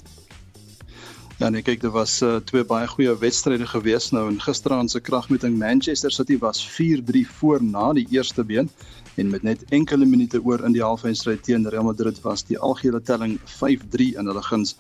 [1.37, 5.03] Ja nee, kyk, dit was uh, twee baie goeie wedstryde gewees nou en gisteraand se
[5.05, 8.70] kragmeting Manchester City was 4-3 voor na die eerste been
[9.20, 13.03] en met net enkele minute oor in die halfeindstryd teen Real Madrid was die algehele
[13.05, 14.79] telling 5-3 in hulle guns.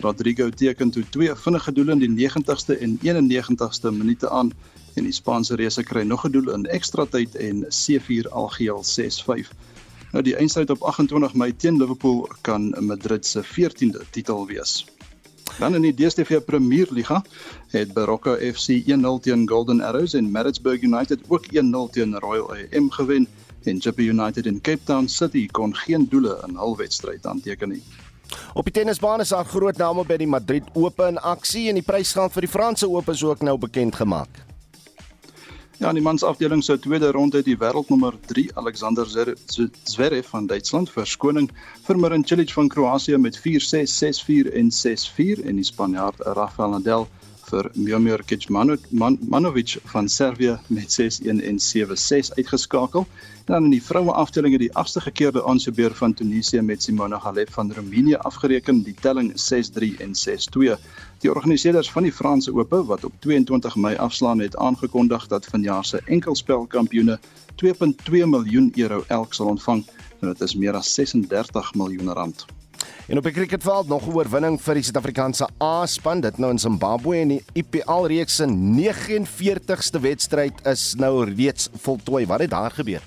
[0.00, 4.54] Rodrigo teken toe twee vinnige doele in die 90ste en 91ste minute aan
[4.96, 9.52] en die Spaanse reëse kry nog 'n doel in ekstra tyd en C4 algeheel 6-5.
[10.12, 14.86] Nou die eindstryd op 28 Mei teen Liverpool kan Madrid se 14de titel wees.
[15.58, 17.18] Dan in die DStv Premier Liga
[17.74, 22.90] het Baroka FC 1-0 teen Golden Arrows en Maritzburg United ook 1-0 teen Royal AM
[22.90, 23.26] gewen
[23.64, 27.82] en Chippa United in Cape Town City kon geen doele in hul wedstryd aanteken nie.
[28.54, 31.86] Op die tennisbaan is daar groot name by die Madrid Ope in aksie en die
[31.86, 34.47] prysgeld vir die Franse Ope is ook nou bekend gemaak.
[35.78, 41.46] Ja, in die mansafdeling se tweede ronde die wêreldnommer 3 Alexander Zverev van Duitsland verskoning
[41.86, 43.94] vir Marin Cilic van Kroasie met 4-6,
[44.26, 47.06] 6-4 en 6-4 en die Spanjaard Rafael Nadal
[47.46, 53.06] vir Miomir Kecmanovic van Servië met 6-1 en 7-6 uitgeskakel.
[53.48, 57.52] Dan in die vroue afdeling het die agste gekeerde aansebeer van Tunesië met Simona Halep
[57.52, 60.76] van Roemenië afgereken, die telling 6-3 en 6-2.
[61.24, 65.84] Die organiseerders van die Franse Ope wat op 22 Mei afslaan het aangekondig dat vanjaar
[65.84, 67.18] se enkelspelkampioene
[67.64, 69.84] 2.2 miljoen euro elk sal ontvang
[70.20, 72.44] en dit is meer as 36 miljoen rand.
[73.06, 77.16] En op die cricketveld nog 'n oorwinning vir die Suid-Afrikaanse A-span dit nou in Zimbabwe
[77.16, 82.26] en die IPL reeks se 49ste wedstryd is nou reeds voltooi.
[82.26, 83.02] Wat het daar gebeur?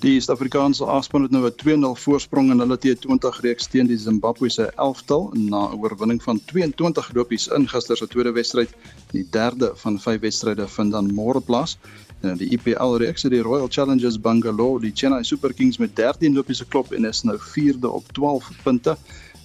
[0.00, 4.72] Die Suid-Afrikaanse A-span het nou 'n 2-0 voorsprong in hulle T20 reeks teen die Zimbabwese
[4.76, 8.70] elftal na 'n oorwinning van 22 lopies in gister se tweede wedstryd.
[9.10, 11.78] Die derde van vyf wedstryde vind dan môre plaas.
[12.20, 16.34] En die IPL reeks het die Royal Challengers Bangalore die Chennai Super Kings met 13
[16.34, 18.96] lopies geklop en is nou 4de op 12 punte.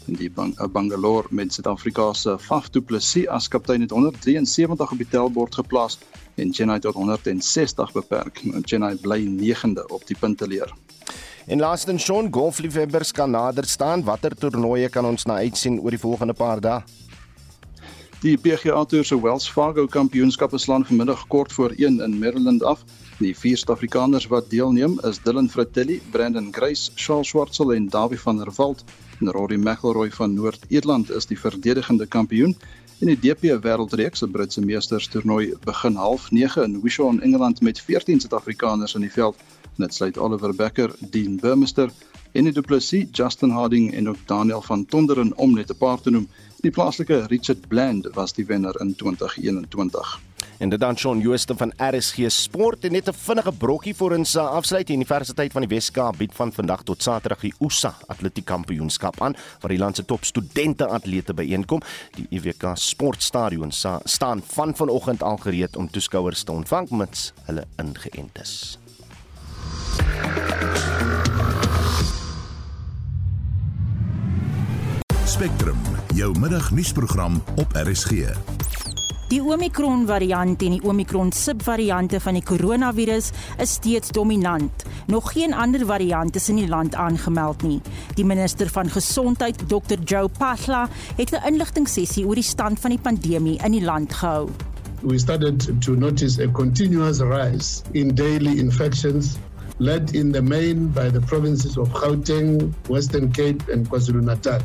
[0.07, 4.97] En die Bang Bangalore met Suid-Afrika se Faf du Plessis as kaptein het 173 op
[4.97, 5.99] die tellbord geplaas
[6.35, 8.41] en Chennai tot 160 beperk.
[8.63, 10.73] Chennai bly 9de op die punteleer.
[11.45, 14.03] En laastens Sean golfliefhebbers kan nader staan.
[14.03, 16.81] Watter toernooie kan ons na uitsien oor die volgende paar dae?
[18.23, 22.81] Die PGA Tour se Wells Fargo Kampioenskap slaan vanmiddag kort voor 1 in Maryland af.
[23.19, 28.37] Die vier Suid-Afrikaners wat deelneem is Dylan Fratelli, Brandon Grace, Charles Schwartzel en Davie van
[28.37, 28.83] der Walt.
[29.19, 32.57] En Rory McIlroy van Noord-Ierland is die verdedigende kampioen.
[33.03, 37.81] In die DP Wêreldreeks, se Britse Meesters toernooi, begin 09:30 in Wishaw in Engeland met
[37.81, 39.35] 14 Suid-Afrikaners in die veld.
[39.75, 41.91] Dit sluit Oliver Becker, Dean Burmester,
[42.31, 46.09] Enie Du Plessis, Justin Harding en ook Daniel van Tonderen om net 'n paar te
[46.09, 46.27] noem.
[46.61, 50.19] Die plaaslike Richard Bland was die wenner in 2021.
[50.57, 54.35] En dit dan Shaun Jooste van RSG Sport en net 'n vinnige brokkie vir ons
[54.35, 54.87] uh, afsluit.
[54.87, 59.35] Die Universiteit van die Wes-Kaap bied van vandag tot Saterdag die USA Atletiek Kampioenskap aan
[59.59, 61.81] waar die land se top studente atlete byeenkom.
[62.15, 63.71] Die EWK Sportstadion
[64.03, 68.79] staan van vanoggend al gereed om toeskouers te ontvang mits hulle ingeënt is.
[75.25, 75.77] Spectrum,
[76.13, 78.31] jou middagnuusprogram op RSG.
[79.25, 84.83] Die Omicron variant en die Omicron subvariante van die koronavirus is steeds dominant.
[85.09, 87.79] Nog geen ander variant is in die land aangemeld nie.
[88.19, 89.97] Die minister van Gesondheid, Dr.
[90.05, 90.83] Joe Pahla,
[91.17, 94.49] het 'n inligtingsessie oor die stand van die pandemie in die land gehou.
[95.01, 99.37] We started to notice a continuous rise in daily infections
[99.77, 104.61] led in the main by the provinces of Gauteng, Western Cape and KwaZulu-Natal.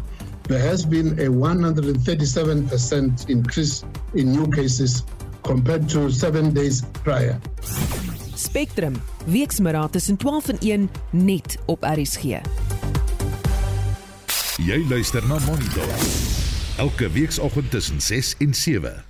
[0.51, 3.85] There has been a 137% increase
[4.15, 5.05] in new cases
[5.43, 7.39] compared to 7 days prior.
[8.35, 12.23] Spectrum, weksmiddag tussen 12 en 1 net op RSG.
[14.57, 15.89] Jy luister na Monitor.
[16.77, 19.10] Elke weekoggend tussen 6 en 7.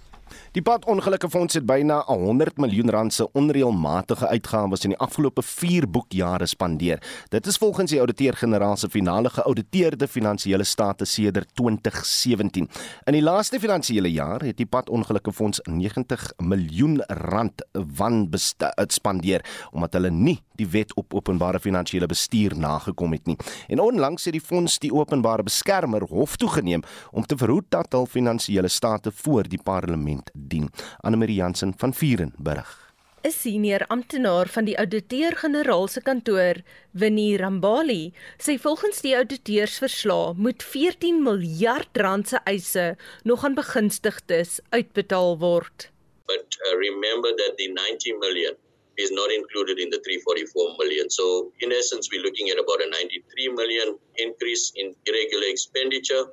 [0.51, 6.49] Die padongelukkefonds het byna 100 miljoen rand se onreëlmatige uitgawes in die afgelope 4 boekjare
[6.51, 6.99] spandeer.
[7.31, 12.67] Dit is volgens die ouditeur-generaal se finale geauditeerde finansiële state sedert 2017.
[13.07, 20.41] In die laaste finansiële jaar het die padongelukkefonds 90 miljoen rand wanbespandeer omdat hulle nie
[20.61, 23.38] die wet op openbare finansiële bestuur nagekom het nie.
[23.68, 28.07] En onlangs het die fonds die openbare beskermer hof toegeneem om te verhoed dat hul
[28.07, 30.70] finansiële state voor die parlement dien.
[31.01, 32.77] Annelie Jansen van Vuren berig.
[33.23, 40.62] 'n Senior amptenaar van die ouditeur-generaal se kantoor, Winnie Rambali, sê volgens die auditeursverslag moet
[40.62, 45.90] 14 miljard rand se eise nog aan begunstigdes uitbetaal word.
[46.27, 48.57] But uh, remember that the 90 million
[49.01, 51.11] is not included in the 344 million.
[51.11, 56.25] So in essence we're looking at about a 93 million increase in irregular expenditure.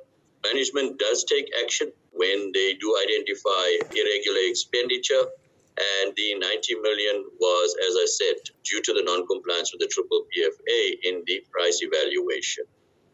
[0.44, 5.24] Management does take action when they do identify irregular expenditure.
[5.78, 10.26] And the 90 million was, as I said, due to the non-compliance with the triple
[10.26, 12.64] PFA in the price evaluation.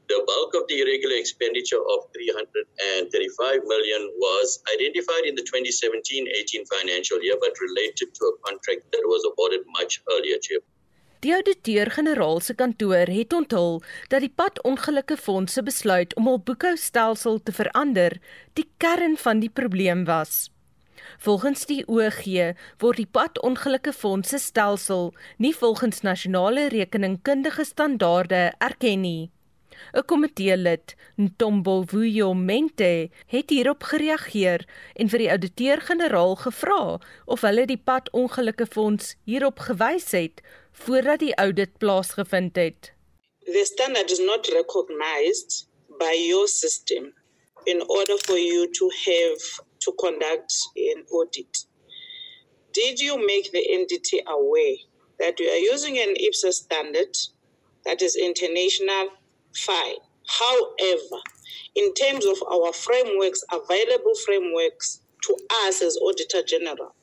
[0.07, 7.19] The bulk of the irregular expenditure of 335 million was identified in the 2017-18 financial
[7.25, 10.39] year, but related to a contract that was awarded much earlier.
[10.41, 10.63] Chip.
[11.25, 13.79] Die ouditeur-generaal se kantoor het onthul
[14.13, 18.19] dat die padongelukke fondse besluit om hul boekhoustelsel te verander
[18.61, 20.51] die kern van die probleem was.
[21.25, 22.27] Volgens die OG
[22.83, 29.31] word die padongelukke fondse stelsel nie volgens nasionale rekeningkundige standaarde erken nie.
[29.95, 34.67] 'n Komitee lid, Ntombo Vuyo Mente, het hierop gereageer
[34.99, 36.81] en vir die ouditeur-generaal gevra
[37.31, 40.43] of hulle die padongelukke fonds hierop gewys het
[40.85, 42.91] voordat die audit plaasgevind het.
[43.47, 45.69] The standard is not recognized
[46.03, 47.13] by your system
[47.65, 49.43] in order for you to have
[49.79, 51.67] to conduct an audit.
[52.73, 54.79] Did you make the entity aware
[55.19, 57.15] that you are using an IPSA standard
[57.85, 59.23] that is international?
[59.57, 59.97] Fine.
[60.27, 61.23] However,
[61.75, 65.37] in terms of our frameworks, available frameworks to
[65.67, 66.95] us as Auditor General,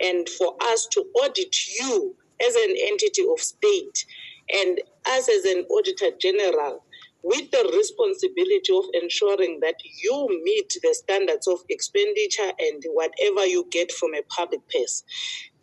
[0.00, 2.16] and for us to audit you
[2.46, 4.04] as an entity of state
[4.52, 6.84] and us as an auditor general
[7.22, 13.66] with the responsibility of ensuring that you meet the standards of expenditure and whatever you
[13.70, 15.02] get from a public purse.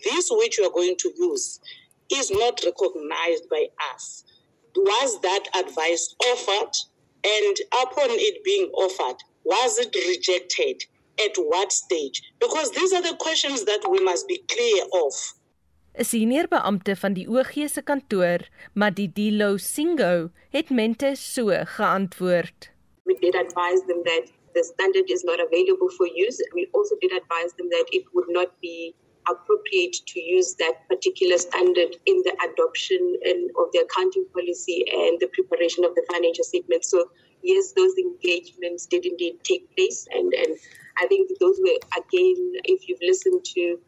[0.04, 1.60] This which you are going to use
[2.12, 4.25] is not recognized by us.
[4.76, 6.76] Was that advice offered?
[7.24, 10.84] And upon it being offered, was it rejected?
[11.26, 12.22] At what stage?
[12.40, 15.14] Because these are the questions that we must be clear of.
[15.98, 18.40] 'n Senior beampte van die OG se kantoor,
[18.74, 22.70] Madidilo Singo, het mente so geantwoord.
[23.06, 26.38] We did advise them that the standard is not available for use.
[26.54, 28.94] We also did advise them that it would not be
[29.30, 35.20] appropriate to use that particular standard in the adoption and of the accounting policy and
[35.20, 36.86] the preparation of the financial statement.
[36.86, 37.10] So
[37.44, 40.58] yes, those engagements did indeed take place, and and
[40.98, 43.80] I think those were again, if you've listened to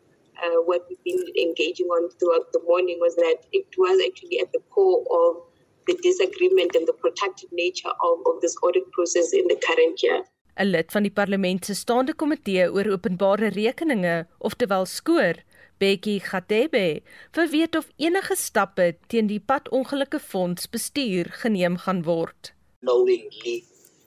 [0.43, 4.51] uh, what we've been engaging on throughout the morning, was that it was actually at
[4.51, 5.43] the core of
[5.87, 10.23] the disagreement and the protected nature of, of this audit process in the current year.
[10.57, 15.43] 'n Lid van die parlement se staande komitee oor openbare rekeninge, oftewel skoor,
[15.77, 17.01] Bekkie Gadebe,
[17.35, 22.53] wil weet of enige stappe teen die padongelukke fonds bestuur geneem gaan word.
[22.81, 23.57] Knowingly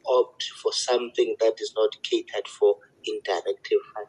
[0.03, 4.09] opt for something that is not catered for in directive fund.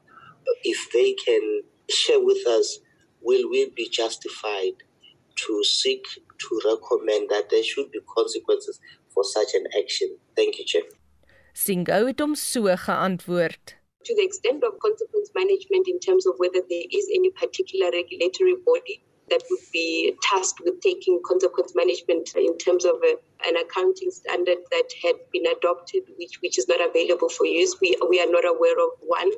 [0.63, 2.79] If they can share with us,
[3.21, 4.81] will we be justified
[5.45, 6.03] to seek
[6.43, 8.79] to recommend that there should be consequences
[9.13, 10.17] for such an action?
[10.35, 10.89] Thank you, Chair.
[11.53, 13.77] Singo het hom so geantwoord.
[14.03, 18.55] To the extent of consequence management in terms of whether there is any particular regulatory
[18.65, 23.15] body that would be tasked with taking consequence management in terms of a,
[23.47, 27.75] an accounting standard that had been adopted, which, which is not available for use.
[27.81, 29.31] We, we are not aware of one.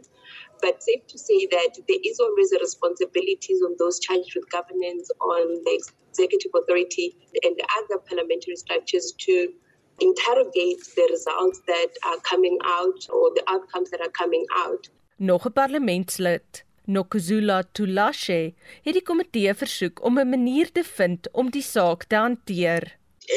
[0.61, 5.11] But safe to say that there is always a responsibilities on those charged with governance,
[5.21, 9.53] on the executive authority and the other parliamentary structures to
[9.99, 14.89] interrogate the results that are coming out or the outcomes that are coming out.
[15.17, 21.49] Nog 'n parlementslid, Nokuzula Tulashe, het die komitee versoek om 'n manier te vind om
[21.49, 22.83] die saak te hanteer.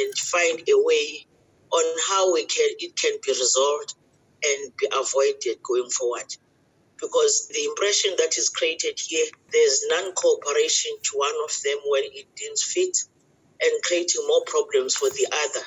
[0.00, 1.26] And find a way
[1.68, 3.94] on how we can it can be resolved
[4.50, 6.30] and be avoided going forward.
[7.00, 12.26] Because the impression that is created here, there's non-cooperation to one of them when it
[12.34, 12.96] didn't fit
[13.60, 15.64] and creating more problems for the other.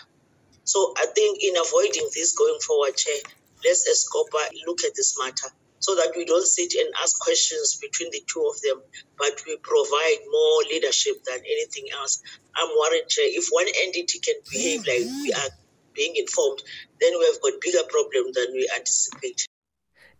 [0.70, 3.17] So I think in avoiding this going forward, Chair,
[3.65, 5.49] let's Escopa look at this matter
[5.80, 8.78] so that we don't sit and ask questions between the two of them,
[9.17, 12.22] but we provide more leadership than anything else.
[12.53, 15.41] I'm worried, Chair, if one entity can behave like we mm-hmm.
[15.41, 15.51] are
[15.97, 16.61] being informed,
[17.01, 19.49] then we have got bigger problem than we anticipate.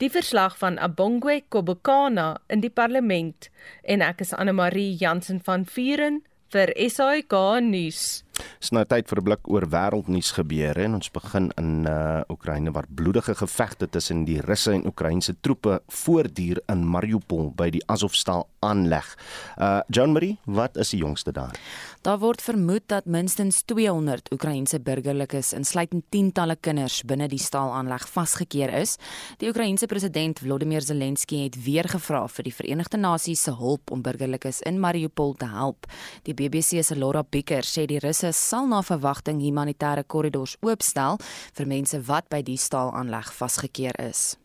[0.02, 3.52] Die verslag van Abongwe Kobokana in die parlement
[3.84, 8.24] en ek is Anne Marie Jansen van Vuren vir SAK nuus.
[8.60, 12.72] Dis nou tyd vir 'n blik oor wêreldnuus gebeure en ons begin in uh Oekraïne
[12.72, 18.48] waar bloedige gevegte tussen die Russe en Oekraïense troepe voortduur in Mariupol by die Azovstal
[18.60, 19.18] aanleg.
[19.58, 21.56] Uh John Marie, wat is die jongste daar?
[22.02, 28.72] Daar word vermoed dat minstens 200 Oekraïense burgerlikes, insluitend tientalle kinders, binne die staalaanleg vasgekeer
[28.80, 28.98] is.
[29.38, 34.02] Die Oekraïense president Volodymyr Zelensky het weer gevra vir die Verenigde Nasies se hulp om
[34.02, 35.90] burgerlikes in Mariupol te help.
[36.24, 41.20] Die BBC se Laura Becker sê die Russe sal na verwagting humanitêre korridors oopstel
[41.58, 44.39] vir mense wat by die staalaanleg vasgekeer is.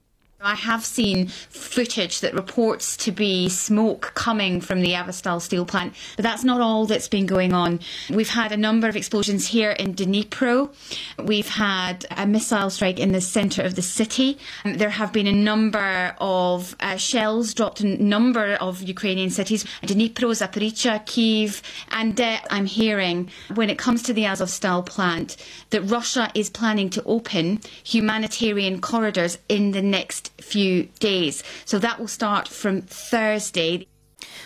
[0.45, 5.95] I have seen footage that reports to be smoke coming from the Avastal steel plant,
[6.17, 7.81] but that's not all that's been going on.
[8.11, 10.71] We've had a number of explosions here in Dnipro.
[11.19, 14.37] We've had a missile strike in the center of the city.
[14.67, 19.65] There have been a number of uh, shells dropped in a number of Ukrainian cities
[19.83, 21.63] Dnipro, Zaporizhia, Kiev.
[21.91, 25.39] And uh, I'm hearing, when it comes to the Azovstal plant,
[25.71, 31.43] that Russia is planning to open humanitarian corridors in the next few days.
[31.64, 33.87] So that will start from Thursday.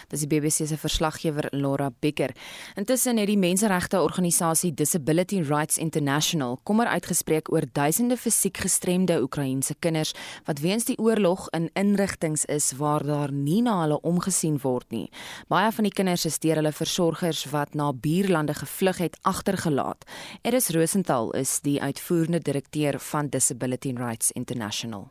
[0.08, 2.32] Dis die BBC se verslaggewer Laura Becker.
[2.76, 9.74] Intussen het die menseregte organisasie Disability Rights International kommer uitgespreek oor duisende fisiek gestremde Oekraïense
[9.78, 10.14] kinders
[10.44, 15.08] wat weens die oorlog in inrigtinge is waar daar nie na hulle omgesien word nie.
[15.48, 20.08] Baie van die kinders is deur hulle versorgers wat na buurlande gevlug het agtergelaat.
[20.42, 25.08] Eris Rosenthal is die uitvoerende direkteur van Disability Rights International.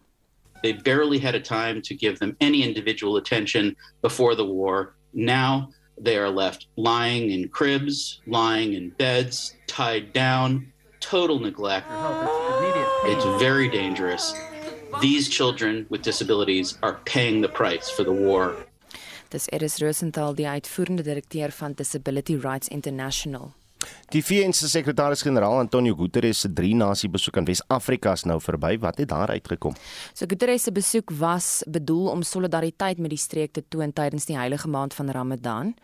[0.63, 4.95] They barely had a time to give them any individual attention before the war.
[5.13, 11.87] Now they are left lying in cribs, lying in beds, tied down, total neglect.
[13.05, 14.33] It's very dangerous.
[15.01, 18.55] These children with disabilities are paying the price for the war.
[19.29, 23.53] Dis Eris Rosenthal, die uitvoerende direkteur van Disability Rights International.
[24.13, 28.77] Die VN se sekretaris-generaal Antonio Guterres se drie-nasie besoek aan Wes-Afrika is nou verby.
[28.79, 29.75] Wat het daar uitgekom?
[30.13, 34.37] So Guterres se besoek was bedoel om solidariteit met die streek te toon tydens die
[34.37, 35.75] heilige maand van Ramadan.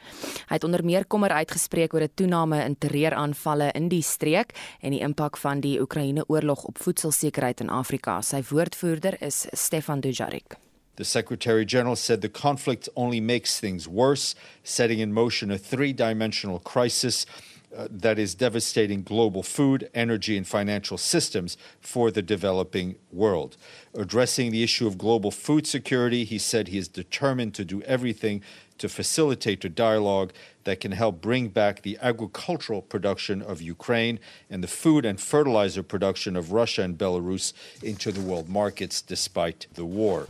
[0.47, 4.91] Hy het onder meer kommer uitgespreek oor 'n toename in terreuraanvalle in die streek en
[4.91, 8.21] die impak van die Oekraïne-oorlog op voedselsekerheid in Afrika.
[8.21, 10.57] Sy woordvoerder is Stefan Dujarric.
[10.95, 15.91] The Secretary General said the conflict only makes things worse, setting in motion a three
[15.91, 17.25] dimensional crisis
[17.75, 23.57] uh, that is devastating global food, energy, and financial systems for the developing world.
[23.93, 28.41] Addressing the issue of global food security, he said he is determined to do everything
[28.77, 34.19] to facilitate a dialogue that can help bring back the agricultural production of Ukraine
[34.49, 39.67] and the food and fertilizer production of Russia and Belarus into the world markets despite
[39.73, 40.27] the war.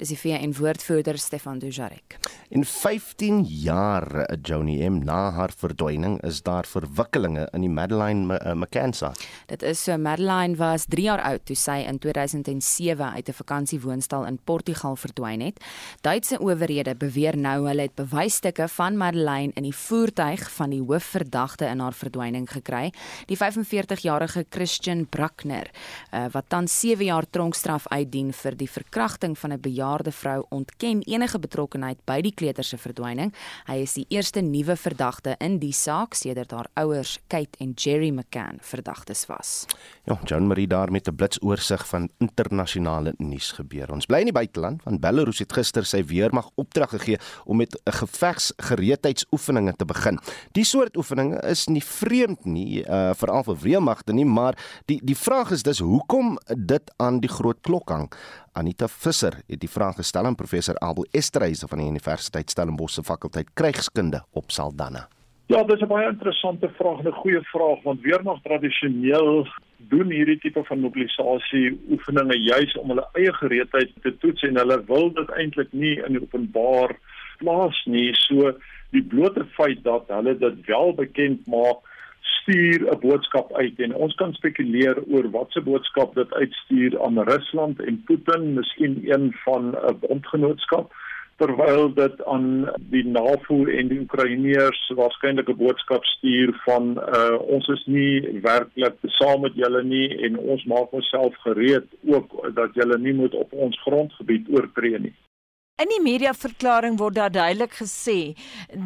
[0.00, 2.14] Dis die VN woordvoerder Stefan Dujarric.
[2.48, 4.06] In 15 jaar
[4.42, 9.20] Joni M na haar verdwyning is daar verwikkelinge in die Madeline uh, McCann saak.
[9.52, 14.24] Dit is so Madeline was 3 jaar oud toe sy in 2007 uit 'n vakansiewoonstel
[14.24, 15.60] in Portugal verdwyn het.
[16.00, 21.66] Duitse owerhede beweer nou hulle het bewysstukke van Madeline in die voertuig van die hoofverdagte
[21.66, 22.92] in haar verdwyning gekry,
[23.26, 25.70] die 45-jarige Christian Brackner,
[26.12, 31.02] uh, wat tans 7 jaar tronkstraf uitdien vir die verkrachting van 'n bejaarde vrou, ontken
[31.02, 33.32] enige betrokkeheid by die kleuter se verdwyning.
[33.66, 38.10] Hy is die eerste nuwe verdagte in die saak sedert haar ouers Kate en Jerry
[38.10, 39.66] McCann verdagtes was.
[40.06, 43.92] Ja, John Marie daar met 'n blitsoorsig van internasionale nuus gebeur.
[43.92, 47.74] Ons bly in die buiteland want Belarus het gister sy weermag opdrag gegee om met
[47.84, 50.18] 'n gevegsgereedheidsoefeninge te begin.
[50.52, 54.54] Die soort oefeninge is nie vreemd nie, uh, veral vir weermagte nie, maar
[54.86, 58.08] die die vraag is dus hoekom dit aan die groot klok hang.
[58.52, 63.02] Anita Visser het die vraag gestel aan professor Abel Esterhuise van die Universiteit Stellenbosch se
[63.06, 65.06] fakulteit krygskunde op Saldanha.
[65.46, 69.46] Ja, dis 'n baie interessante vraag, 'n goeie vraag want weermag tradisioneel
[69.76, 74.84] doen hierdie tipe van mobilisasie oefeninge juis om hulle eie gereedheid te toets en hulle
[74.84, 76.98] wil dit eintlik nie in openbaar
[77.38, 78.14] plaas nie.
[78.14, 78.52] So
[78.90, 81.78] die blote feit dat hulle dit wel bekend maak
[82.20, 87.80] stuur 'n boodskap uit en ons kan spekuleer oor watse boodskap dit uitstuur aan Rusland
[87.80, 90.92] en Putin, miskien een van 'n bondgenootskap
[91.40, 97.68] terwyl dit aan die NAVO en die Oekraïners waarskynlik 'n boodskap stuur van uh, ons
[97.68, 102.98] is nie werklik saam met julle nie en ons maak onsself gereed ook dat julle
[102.98, 105.14] nie moet op ons grondgebied oortree nie.
[105.80, 108.34] In die mediaverklaring word daar duidelik gesê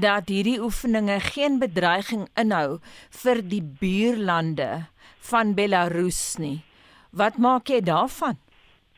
[0.02, 2.76] dat hierdie oefeninge geen bedreiging inhou
[3.22, 4.68] vir die buurlande
[5.30, 6.60] van Belarus nie.
[7.10, 8.38] Wat maak jy daarvan?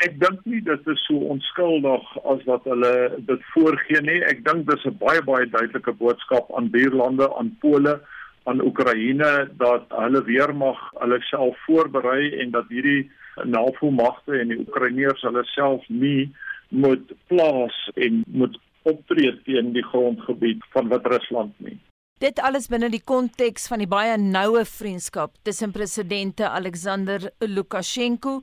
[0.05, 2.92] Ek dink nie dit is so onskuldig as wat hulle
[3.30, 4.20] dit voorgee nie.
[4.28, 8.01] Ek dink dis 'n baie baie duidelike boodskap aan buurlande, aan Pole,
[8.44, 13.09] aan Oekraïne dat hulle weermag hulle self voorberei en dat hierdie
[13.44, 16.28] NAVO magte en die Oekraïners hulle self nie
[16.69, 21.79] moet plaas en moet optree teen die grondgebied van Wit-Rusland nie.
[22.23, 28.39] Dit alles binne die konteks van die baie noue vriendskap tussen presidente Alexander Lukasjenko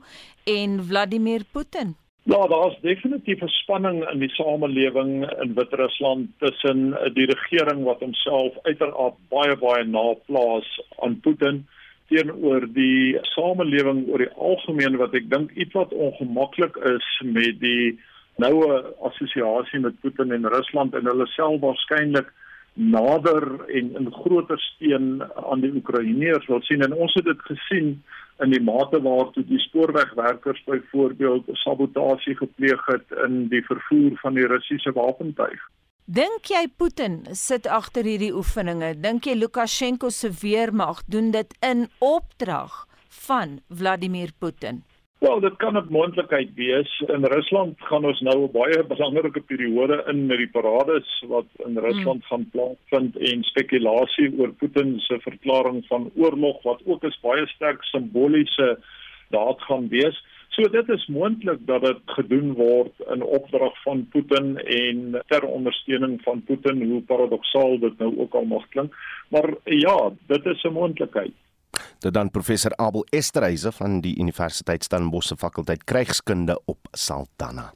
[0.46, 1.96] en Vladimir Putin.
[2.24, 8.54] Ja, daar's definitief 'n spanning in die samelewing in Wit-Rusland tussen die regering wat homself
[8.62, 11.66] uiteraard baie baie naplaas aan Putin
[12.08, 17.98] teenoor die samelewing oor die algemeen wat ek dink iets wat ongemaklik is met die
[18.42, 22.32] noue assosiasie met Putin en Rusland en hulle self waarskynlik
[22.74, 27.92] nader en in groter steun aan die Oekraïners wil sien en ons het dit gesien
[28.42, 34.46] in die mate waartoe die spoorwegwerkers byvoorbeeld sabotasie gepleeg het in die vervoer van die
[34.50, 35.60] Russiese wapentuig.
[36.04, 38.90] Dink jy Putin sit agter hierdie oefeninge?
[39.00, 42.82] Dink jy Lukasjenko se weermag doen dit in opdrag
[43.24, 44.82] van Vladimir Putin?
[45.24, 47.02] Wel, dit kan 'n moontlikheid wees.
[47.06, 51.78] In Rusland gaan ons nou 'n baie belangrike periode in met die parades wat in
[51.78, 52.28] Rusland hmm.
[52.28, 57.82] gaan plaasvind en spekulasie oor Putin se verklaring van oorlog wat ook 'n baie sterk
[57.82, 58.78] simboliese
[59.30, 60.24] daad gaan wees.
[60.48, 66.22] So dit is moontlik dat dit gedoen word in opdrag van Putin en ter ondersteuning
[66.22, 68.94] van Putin, hoe paradoksaal dit nou ook al mag klink.
[69.28, 71.34] Maar ja, dit is 'n moontlikheid.
[72.04, 77.70] Dit dan professor Abel Esterhuise van die Universiteit Stellenbosch se fakulteit krygskunde op Saldanha.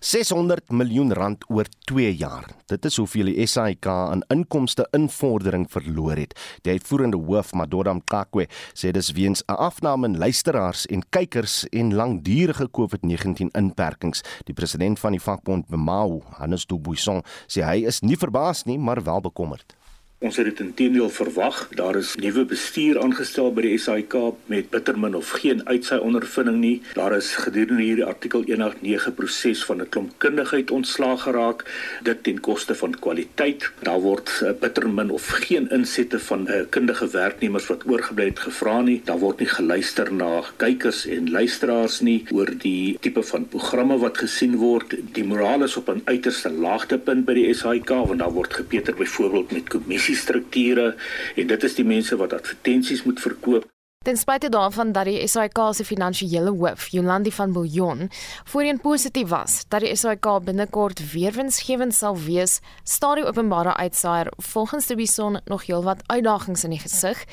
[0.00, 2.50] 600 miljoen rand oor 2 jaar.
[2.66, 6.34] Dit is hoeveel die SAIK aan inkomste invordering verloor het.
[6.66, 11.94] Die uitvoerende hoof, Madodam Kakwe, sê dis weens 'n afname in luisteraars en kykers en
[11.94, 14.22] langdurige COVID-19 inperkings.
[14.44, 19.02] Die president van die vakbond Bemau, Hannes Dubuisson, sê hy is nie verbaas nie, maar
[19.02, 19.76] wel bekommerd.
[20.24, 21.58] Ons het dit intedeel verwag.
[21.76, 24.14] Daar is nuwe bestuur aangestel by die SAIK
[24.48, 26.78] met bitter min of geen uitsaai ondervinding nie.
[26.96, 31.64] Daar is gedurende hierdie artikel 189 proses van 'n klomp kundigheid ontslaag geraak,
[32.02, 33.68] dit ten koste van kwaliteit.
[33.82, 38.38] Daar word uh, bitter min of geen insette van uh, kundige werknemers wat oorgebly het
[38.38, 39.02] gevra nie.
[39.04, 44.16] Daar word nie geluister na kykers en luisteraars nie oor die tipe van programme wat
[44.18, 44.96] gesien word.
[45.12, 49.52] Die moraal is op 'n uiterste laagtepunt by die SAIK want daar word gepeter byvoorbeeld
[49.52, 50.94] met kommissie strukture
[51.34, 53.66] en dit is die mense wat advertensies moet verkoop.
[54.06, 58.10] Ten spyte daarvan dat die SAIK se finansiële hoof, Jolandi van Biljon,
[58.44, 64.30] voorheen positief was dat die SAIK binnekort weer winsgewend sal wees, staar die openbare uitsaaier
[64.52, 67.24] volgens die Bison nog heelwat uitdagings in die gesig,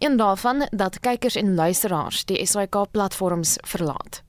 [0.00, 4.22] een daarvan dat kykers en luisteraars die SAIK platforms verlaat.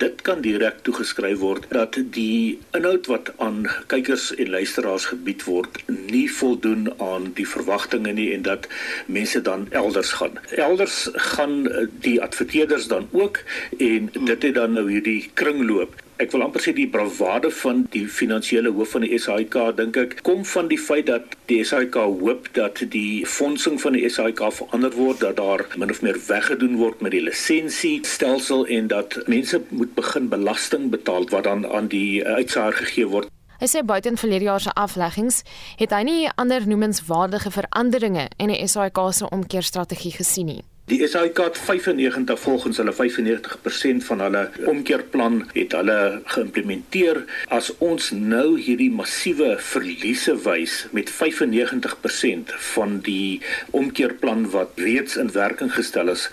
[0.00, 5.80] Dit kan direk toegeskryf word dat die inhoud wat aan kykers en luisteraars gebied word
[5.92, 8.68] nie voldoen aan die verwagtinge nie en dat
[9.06, 10.40] mense dan elders gaan.
[10.56, 11.68] Elders gaan
[12.06, 13.42] die adverteerders dan ook
[13.76, 18.04] en dit het dan nou hierdie kringloop ek wil amper sê die bravade van die
[18.20, 22.50] finansiële hoof van die SAIK dink ek kom van die feit dat die SAIK hoop
[22.58, 27.00] dat die fondsing van die SAIK verander word dat daar min of meer weggedoen word
[27.00, 32.20] met die lisensie stelsel en dat mense moet begin belasting betaal wat dan aan die
[32.24, 35.42] uitsaaier gegee word Hy sê buiten verlede jaar se afleggings
[35.76, 40.62] het hy nie ander noemenswaardige veranderinge in die SAIK se omkeerstrategie gesien nie.
[40.90, 47.20] Die SAIK het 95 volgens hulle 95% van hulle omkeerplan het hulle geïmplementeer.
[47.46, 53.38] As ons nou hierdie massiewe verliese wys met 95% van die
[53.70, 56.26] omkeerplan wat reeds in werking gestel is,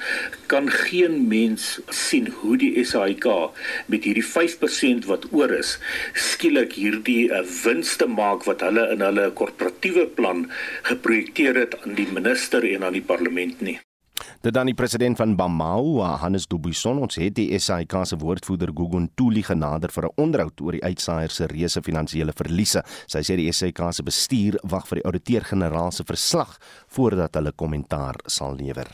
[0.50, 3.30] kan geen mens sien hoe die SAIK
[3.94, 5.76] met hierdie 5% wat oor is,
[6.18, 10.48] skielik hierdie uh, wins te maak wat hulle in hulle korporatiewe plan
[10.90, 13.78] geprojekteer het aan die minister en aan die parlement nie.
[14.42, 19.10] Dit dan die president van Bamau, Hannes Dubuisson, ons het die SAIK se woordvoerder Gugun
[19.16, 22.84] Tuli genader vir 'n onderhoud oor die uitsaaier se reuse finansiële verliese.
[23.08, 26.58] Sy sê die SAIK se bestuur wag vir die ouditeur-generaal se verslag
[26.88, 28.88] voordat hulle kommentaar sal lewer.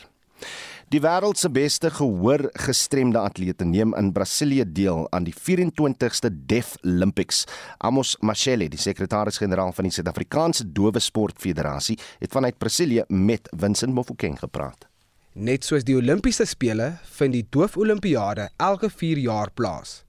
[0.93, 6.76] Die wêreld se beste gehoor gestremde atlete neem in Brasilië deel aan die 24ste Deaf
[6.84, 7.45] Olympics.
[7.80, 13.93] Amos Machele, die sekretaris-generaal van die Suid-Afrikaanse Dowe Sport Federasie, het vanuit Brasilië met Vincent
[13.93, 14.93] Mofokeng gepraat.
[15.34, 20.04] Net soos die Olimpiese spele vind die Doof-Olimpiade elke 4 jaar plaas.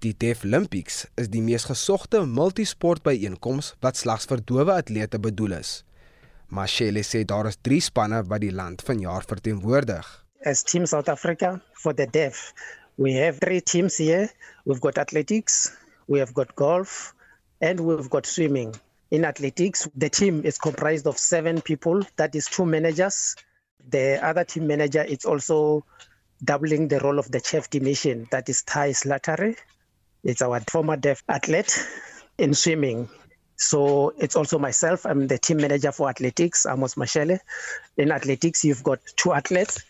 [0.00, 5.74] Die Deaf Olympics is die mees gesogte multisportbyeenkoms wat slegs vir dowe atlete bedoel is.
[6.48, 10.08] Mashele sê daar is 3 spanne wat die land vanjaar verteenwoordig.
[10.48, 12.54] As Team South Africa for the deaf,
[12.96, 14.30] we have 3 teams here.
[14.64, 15.74] We've got athletics,
[16.08, 17.12] we have got golf
[17.60, 18.72] and we've got swimming.
[19.10, 23.36] In athletics, the team is comprised of 7 people, that is two managers,
[23.88, 25.84] the other team manager is also
[26.42, 29.56] doubling the role of the chief dimission, that is Thai Slattery.
[30.22, 31.78] It's our former deaf athlete
[32.38, 33.08] in swimming.
[33.56, 35.06] So it's also myself.
[35.06, 37.38] I'm the team manager for athletics, Amos Mashele.
[37.96, 39.84] In athletics, you've got two athletes.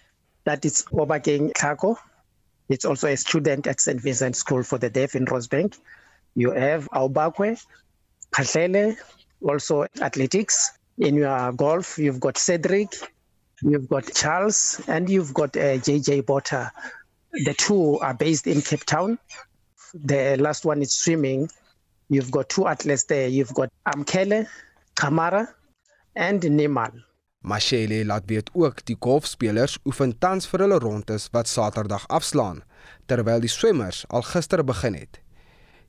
[0.44, 1.96] That is Obageng Kako.
[2.68, 4.00] It's also a student at St.
[4.00, 5.78] Vincent School for the Deaf in Rosebank.
[6.34, 7.62] You have Aubakwe,
[8.32, 8.96] Kahlele,
[9.42, 10.72] also athletics.
[10.98, 12.92] In your golf, you've got Cedric,
[13.64, 16.70] you've got Charles, and you've got uh, JJ Botter.
[17.32, 19.18] The two are based in Cape Town.
[19.94, 21.50] The last one is swimming.
[22.08, 23.28] You've got two athletes there.
[23.28, 24.46] You've got Amkele,
[24.94, 25.48] Kamara,
[26.14, 26.92] and Nemal.
[27.44, 32.62] Mashele laat weet ook die golfspelers oefen tans vir hulle rondes wat Saterdag afslaan,
[33.04, 35.20] terwyl die swemmers al gister begin het.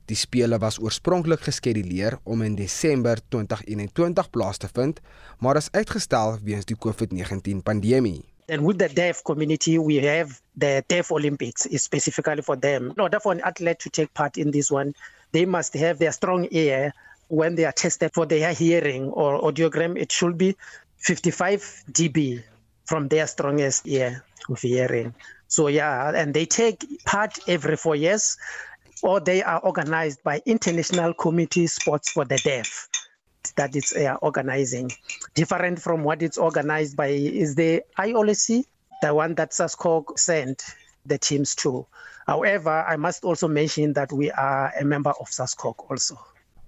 [0.06, 5.00] Die spele was oorspronklik geskeduleer om in Desember 2021 plaas te vind,
[5.42, 8.22] maar is uitgestel weens die COVID-19 pandemie.
[8.48, 12.92] And with the deaf community, we have the Deaf Olympics, specifically for them.
[12.94, 14.94] In order for an athlete to take part in this one,
[15.32, 16.92] they must have their strong ear
[17.26, 19.98] when they are tested for their hearing or audiogram.
[19.98, 20.54] It should be
[20.98, 22.44] 55 dB
[22.84, 25.14] from their strongest ear of hearing.
[25.48, 28.36] So, yeah, and they take part every four years
[29.02, 32.88] or they are organized by International Committee Sports for the Deaf
[33.56, 34.90] that it's uh, organizing.
[35.34, 38.64] Different from what it's organized by is the IOLC,
[39.02, 40.62] the one that SASCOG sent
[41.04, 41.86] the teams to.
[42.26, 46.18] However, I must also mention that we are a member of SASCOG also.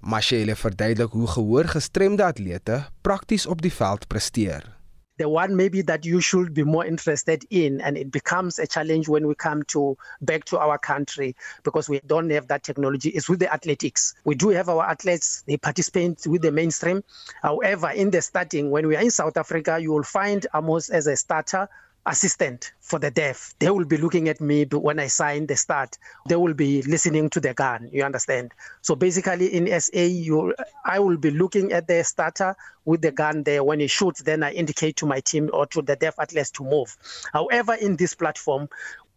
[0.00, 4.77] Mashele verduidelik hoe gehoorgestremde atlete prakties op die veld presteer.
[5.18, 9.08] The one maybe that you should be more interested in and it becomes a challenge
[9.08, 13.10] when we come to back to our country because we don't have that technology.
[13.10, 14.14] Is with the athletics.
[14.24, 17.02] We do have our athletes they participate with the mainstream.
[17.42, 21.06] However in the starting when we are in south africa you will find amos as
[21.06, 21.68] a starter
[22.08, 23.54] assistant for the deaf.
[23.58, 25.98] They will be looking at me when I sign the start.
[26.26, 27.90] They will be listening to the gun.
[27.92, 28.52] You understand?
[28.80, 30.54] So basically, in SA, you,
[30.84, 32.56] I will be looking at the starter
[32.86, 33.62] with the gun there.
[33.62, 36.64] When he shoots, then I indicate to my team or to the deaf athletes to
[36.64, 36.96] move.
[37.32, 38.68] However, in this platform,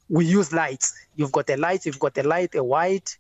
[0.10, 0.94] we use lights.
[1.16, 1.86] You've got the lights.
[1.86, 3.18] You've got the light, a white,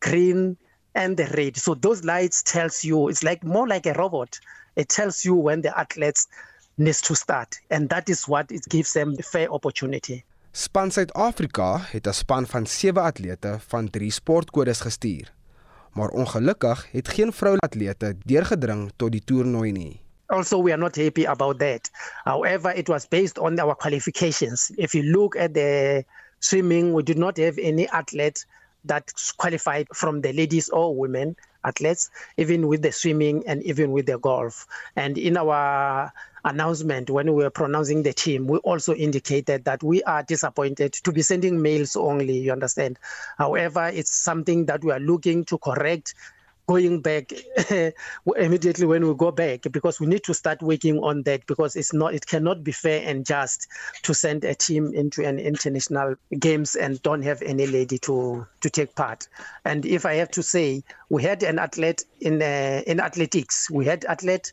[0.00, 0.58] green,
[0.94, 1.56] and the red.
[1.56, 4.38] So those lights tells you it's like more like a robot.
[4.76, 6.28] It tells you when the athletes
[6.76, 10.24] needs to start and that is what it gives them the fair opportunity.
[10.52, 15.32] Span Suid-Afrika het 'n span van 7 atlete van 3 sportkodes gestuur.
[15.92, 20.00] Maar ongelukkig het geen vroulike atlete deurgedring tot die toernooi nie.
[20.26, 21.90] Also, we are not happy about that.
[22.24, 24.72] However, it was based on our qualifications.
[24.76, 26.04] If you look at the
[26.38, 28.46] swimming, we did not have any athlete
[28.84, 34.06] that qualified from the ladies or women athletes, even with the swimming and even with
[34.06, 34.66] the golf.
[34.96, 36.12] And in our
[36.46, 41.12] announcement, when we were pronouncing the team, we also indicated that we are disappointed to
[41.12, 42.98] be sending males only, you understand.
[43.36, 46.14] However, it's something that we are looking to correct
[46.66, 47.32] going back
[48.36, 51.92] immediately when we go back because we need to start working on that because it's
[51.92, 53.68] not it cannot be fair and just
[54.02, 58.68] to send a team into an international games and don't have any lady to to
[58.68, 59.28] take part
[59.64, 63.84] and if i have to say we had an athlete in uh, in athletics we
[63.84, 64.52] had athlete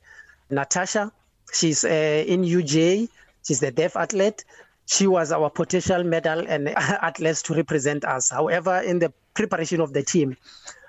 [0.52, 1.12] natasha
[1.52, 3.08] she's uh, in uj
[3.44, 4.46] she's the deaf athlete
[4.86, 6.70] she was our potential medal and
[7.10, 10.38] athletes to represent us however in the preparation of the team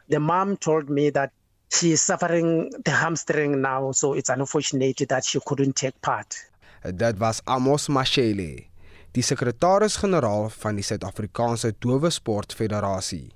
[0.08, 1.30] the mom told me that
[1.74, 6.36] she is suffering the hamstring now, so it's unfortunate that she couldn't take part.
[6.84, 8.68] Dit was Amos Mashele,
[9.12, 13.32] die sekretaris-generaal van die Suid-Afrikaanse Dowe Sport Federasie.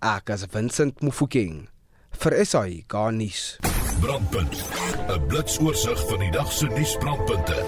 [0.00, 1.66] Ek is Vincent Mufokeng
[2.24, 3.56] vir SAI Garnis.
[4.00, 4.64] Brandpunt.
[5.08, 7.64] 'n Blitsoorsig van die dag se nuusbrandpunte.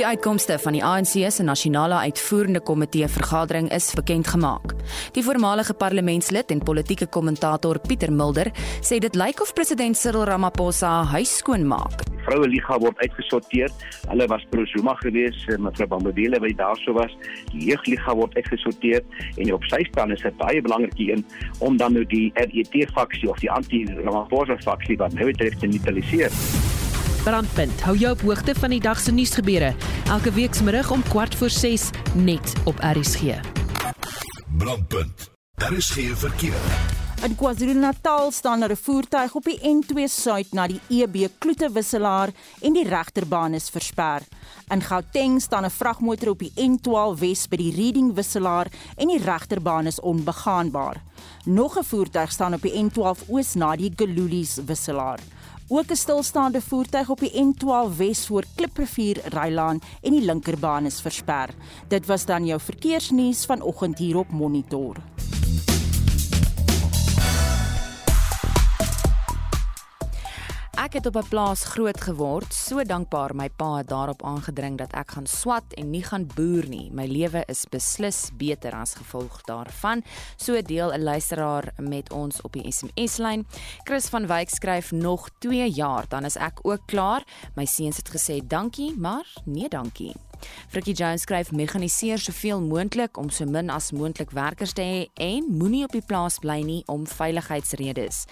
[0.00, 4.72] Die uitkomste van die ANC se nasionale uitvoerende komitee vergadering is bekend gemaak.
[5.12, 8.48] Die voormalige parlementslid en politieke kommentator Pieter Mulder
[8.80, 12.06] sê dit lyk of president Cyril Ramaphosa huis skoon maak.
[12.06, 13.76] Die vroue liga word uitgesorteer.
[14.08, 17.12] Hulle was pro Zuma geweest, mevrou Bambadele wat daarso was.
[17.52, 19.04] Die jeugliga word uitgesorteer
[19.36, 21.28] en op sy staan is dit baie belangrik een
[21.60, 26.69] om dan nou die RET faksie of die anti-Ramaphosa faksie wat nou te neutraliseer.
[27.20, 29.74] Brandpunt hou jou op hoogte van die dag se nuusgebeure
[30.08, 33.36] elke weekmiddag om kwart voor 6 net op RSG.
[34.56, 35.30] Brandpunt.
[35.54, 36.62] Daar is geen verkeer.
[37.22, 42.28] In KwaZulu-Natal staan daar 'n voertuig op die N2 suid na die EB Kloete wisselaar
[42.60, 44.22] en die regterbaan is versper.
[44.68, 48.66] In Gauteng staan 'n vragmotor op die N12 Wes by die Reading wisselaar
[48.96, 51.02] en die regterbaan is onbegaanbaar.
[51.44, 55.20] Nog 'n voertuig staan op die N12 Oos na die Gululies wisselaar.
[55.72, 61.00] Ook 'n stilstaande voertuig op die N12 Wes voor Kliprivier Rylaan en die linkerbaan is
[61.00, 61.48] versper.
[61.88, 64.96] Dit was dan jou verkeersnuus vanoggend hier op Monitor.
[70.80, 74.92] Ek het op 'n plaas groot geword, so dankbaar my pa het daarop aangedring dat
[74.92, 76.90] ek gaan swat en nie gaan boer nie.
[76.92, 80.02] My lewe is beslis beter as gevolg daarvan.
[80.36, 83.46] So deel 'n luisteraar met ons op die SMS-lyn.
[83.84, 87.24] Chris van Wyk skryf nog 2 jaar, dan is ek ook klaar.
[87.54, 90.29] My seuns het gesê dankie, maar nee dankie.
[90.68, 95.46] Frikkie Jones skryf mekaniseer soveel moontlik om so min as moontlik werkers te hê en
[95.50, 98.24] moenie op die plaas bly nie om veiligheidsredes.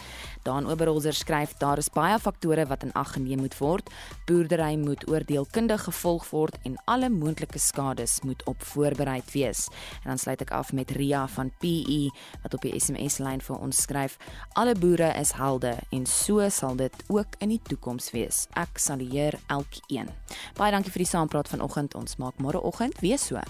[0.46, 3.90] Dan Oberholzer skryf daar is baie faktore wat in ag geneem moet word.
[4.26, 9.66] Boerdery moet oordeelkundig gevolg word en alle moontlike skades moet op voorbereid wees.
[10.02, 12.08] En dan sluit ek af met Ria van PE
[12.42, 14.16] wat op die SMS lyn vir ons skryf:
[14.54, 18.46] Alle boere is helde en so sal dit ook in die toekoms wees.
[18.54, 20.08] Ek salueer elkeen.
[20.56, 21.97] Baie dankie vir die saampraat vanoggend.
[21.98, 23.42] Ons maak môreoggend weer so.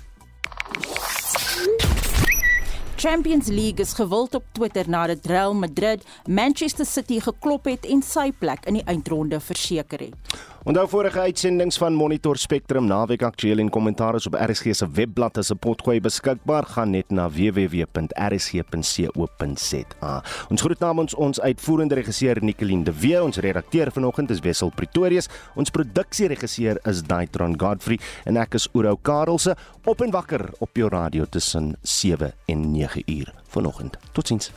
[2.98, 8.32] Champions League is gewild op Twitter nadat Real Madrid Manchester City geklop het en sy
[8.34, 10.38] plek in die eindronde verseker het.
[10.68, 15.50] Onthou vorige uitsendings van Monitor Spectrum naweek aktueel en kommentaar op RSG se webblad as
[15.50, 20.22] 'n potgooi beskikbaar gaan net na www.rsg.co.za.
[20.50, 25.28] Ons groet namens ons uitvoerende regisseur Nicoline de Wee, ons redakteur vanoggend is Wessel Pretorius,
[25.54, 30.88] ons produksieregisseur is Daitron Godfrey en ek is Oudou Karelse op en wakker op jou
[30.88, 33.96] radio tussen 7 en 9 uur vanoggend.
[34.12, 34.50] Totsiens.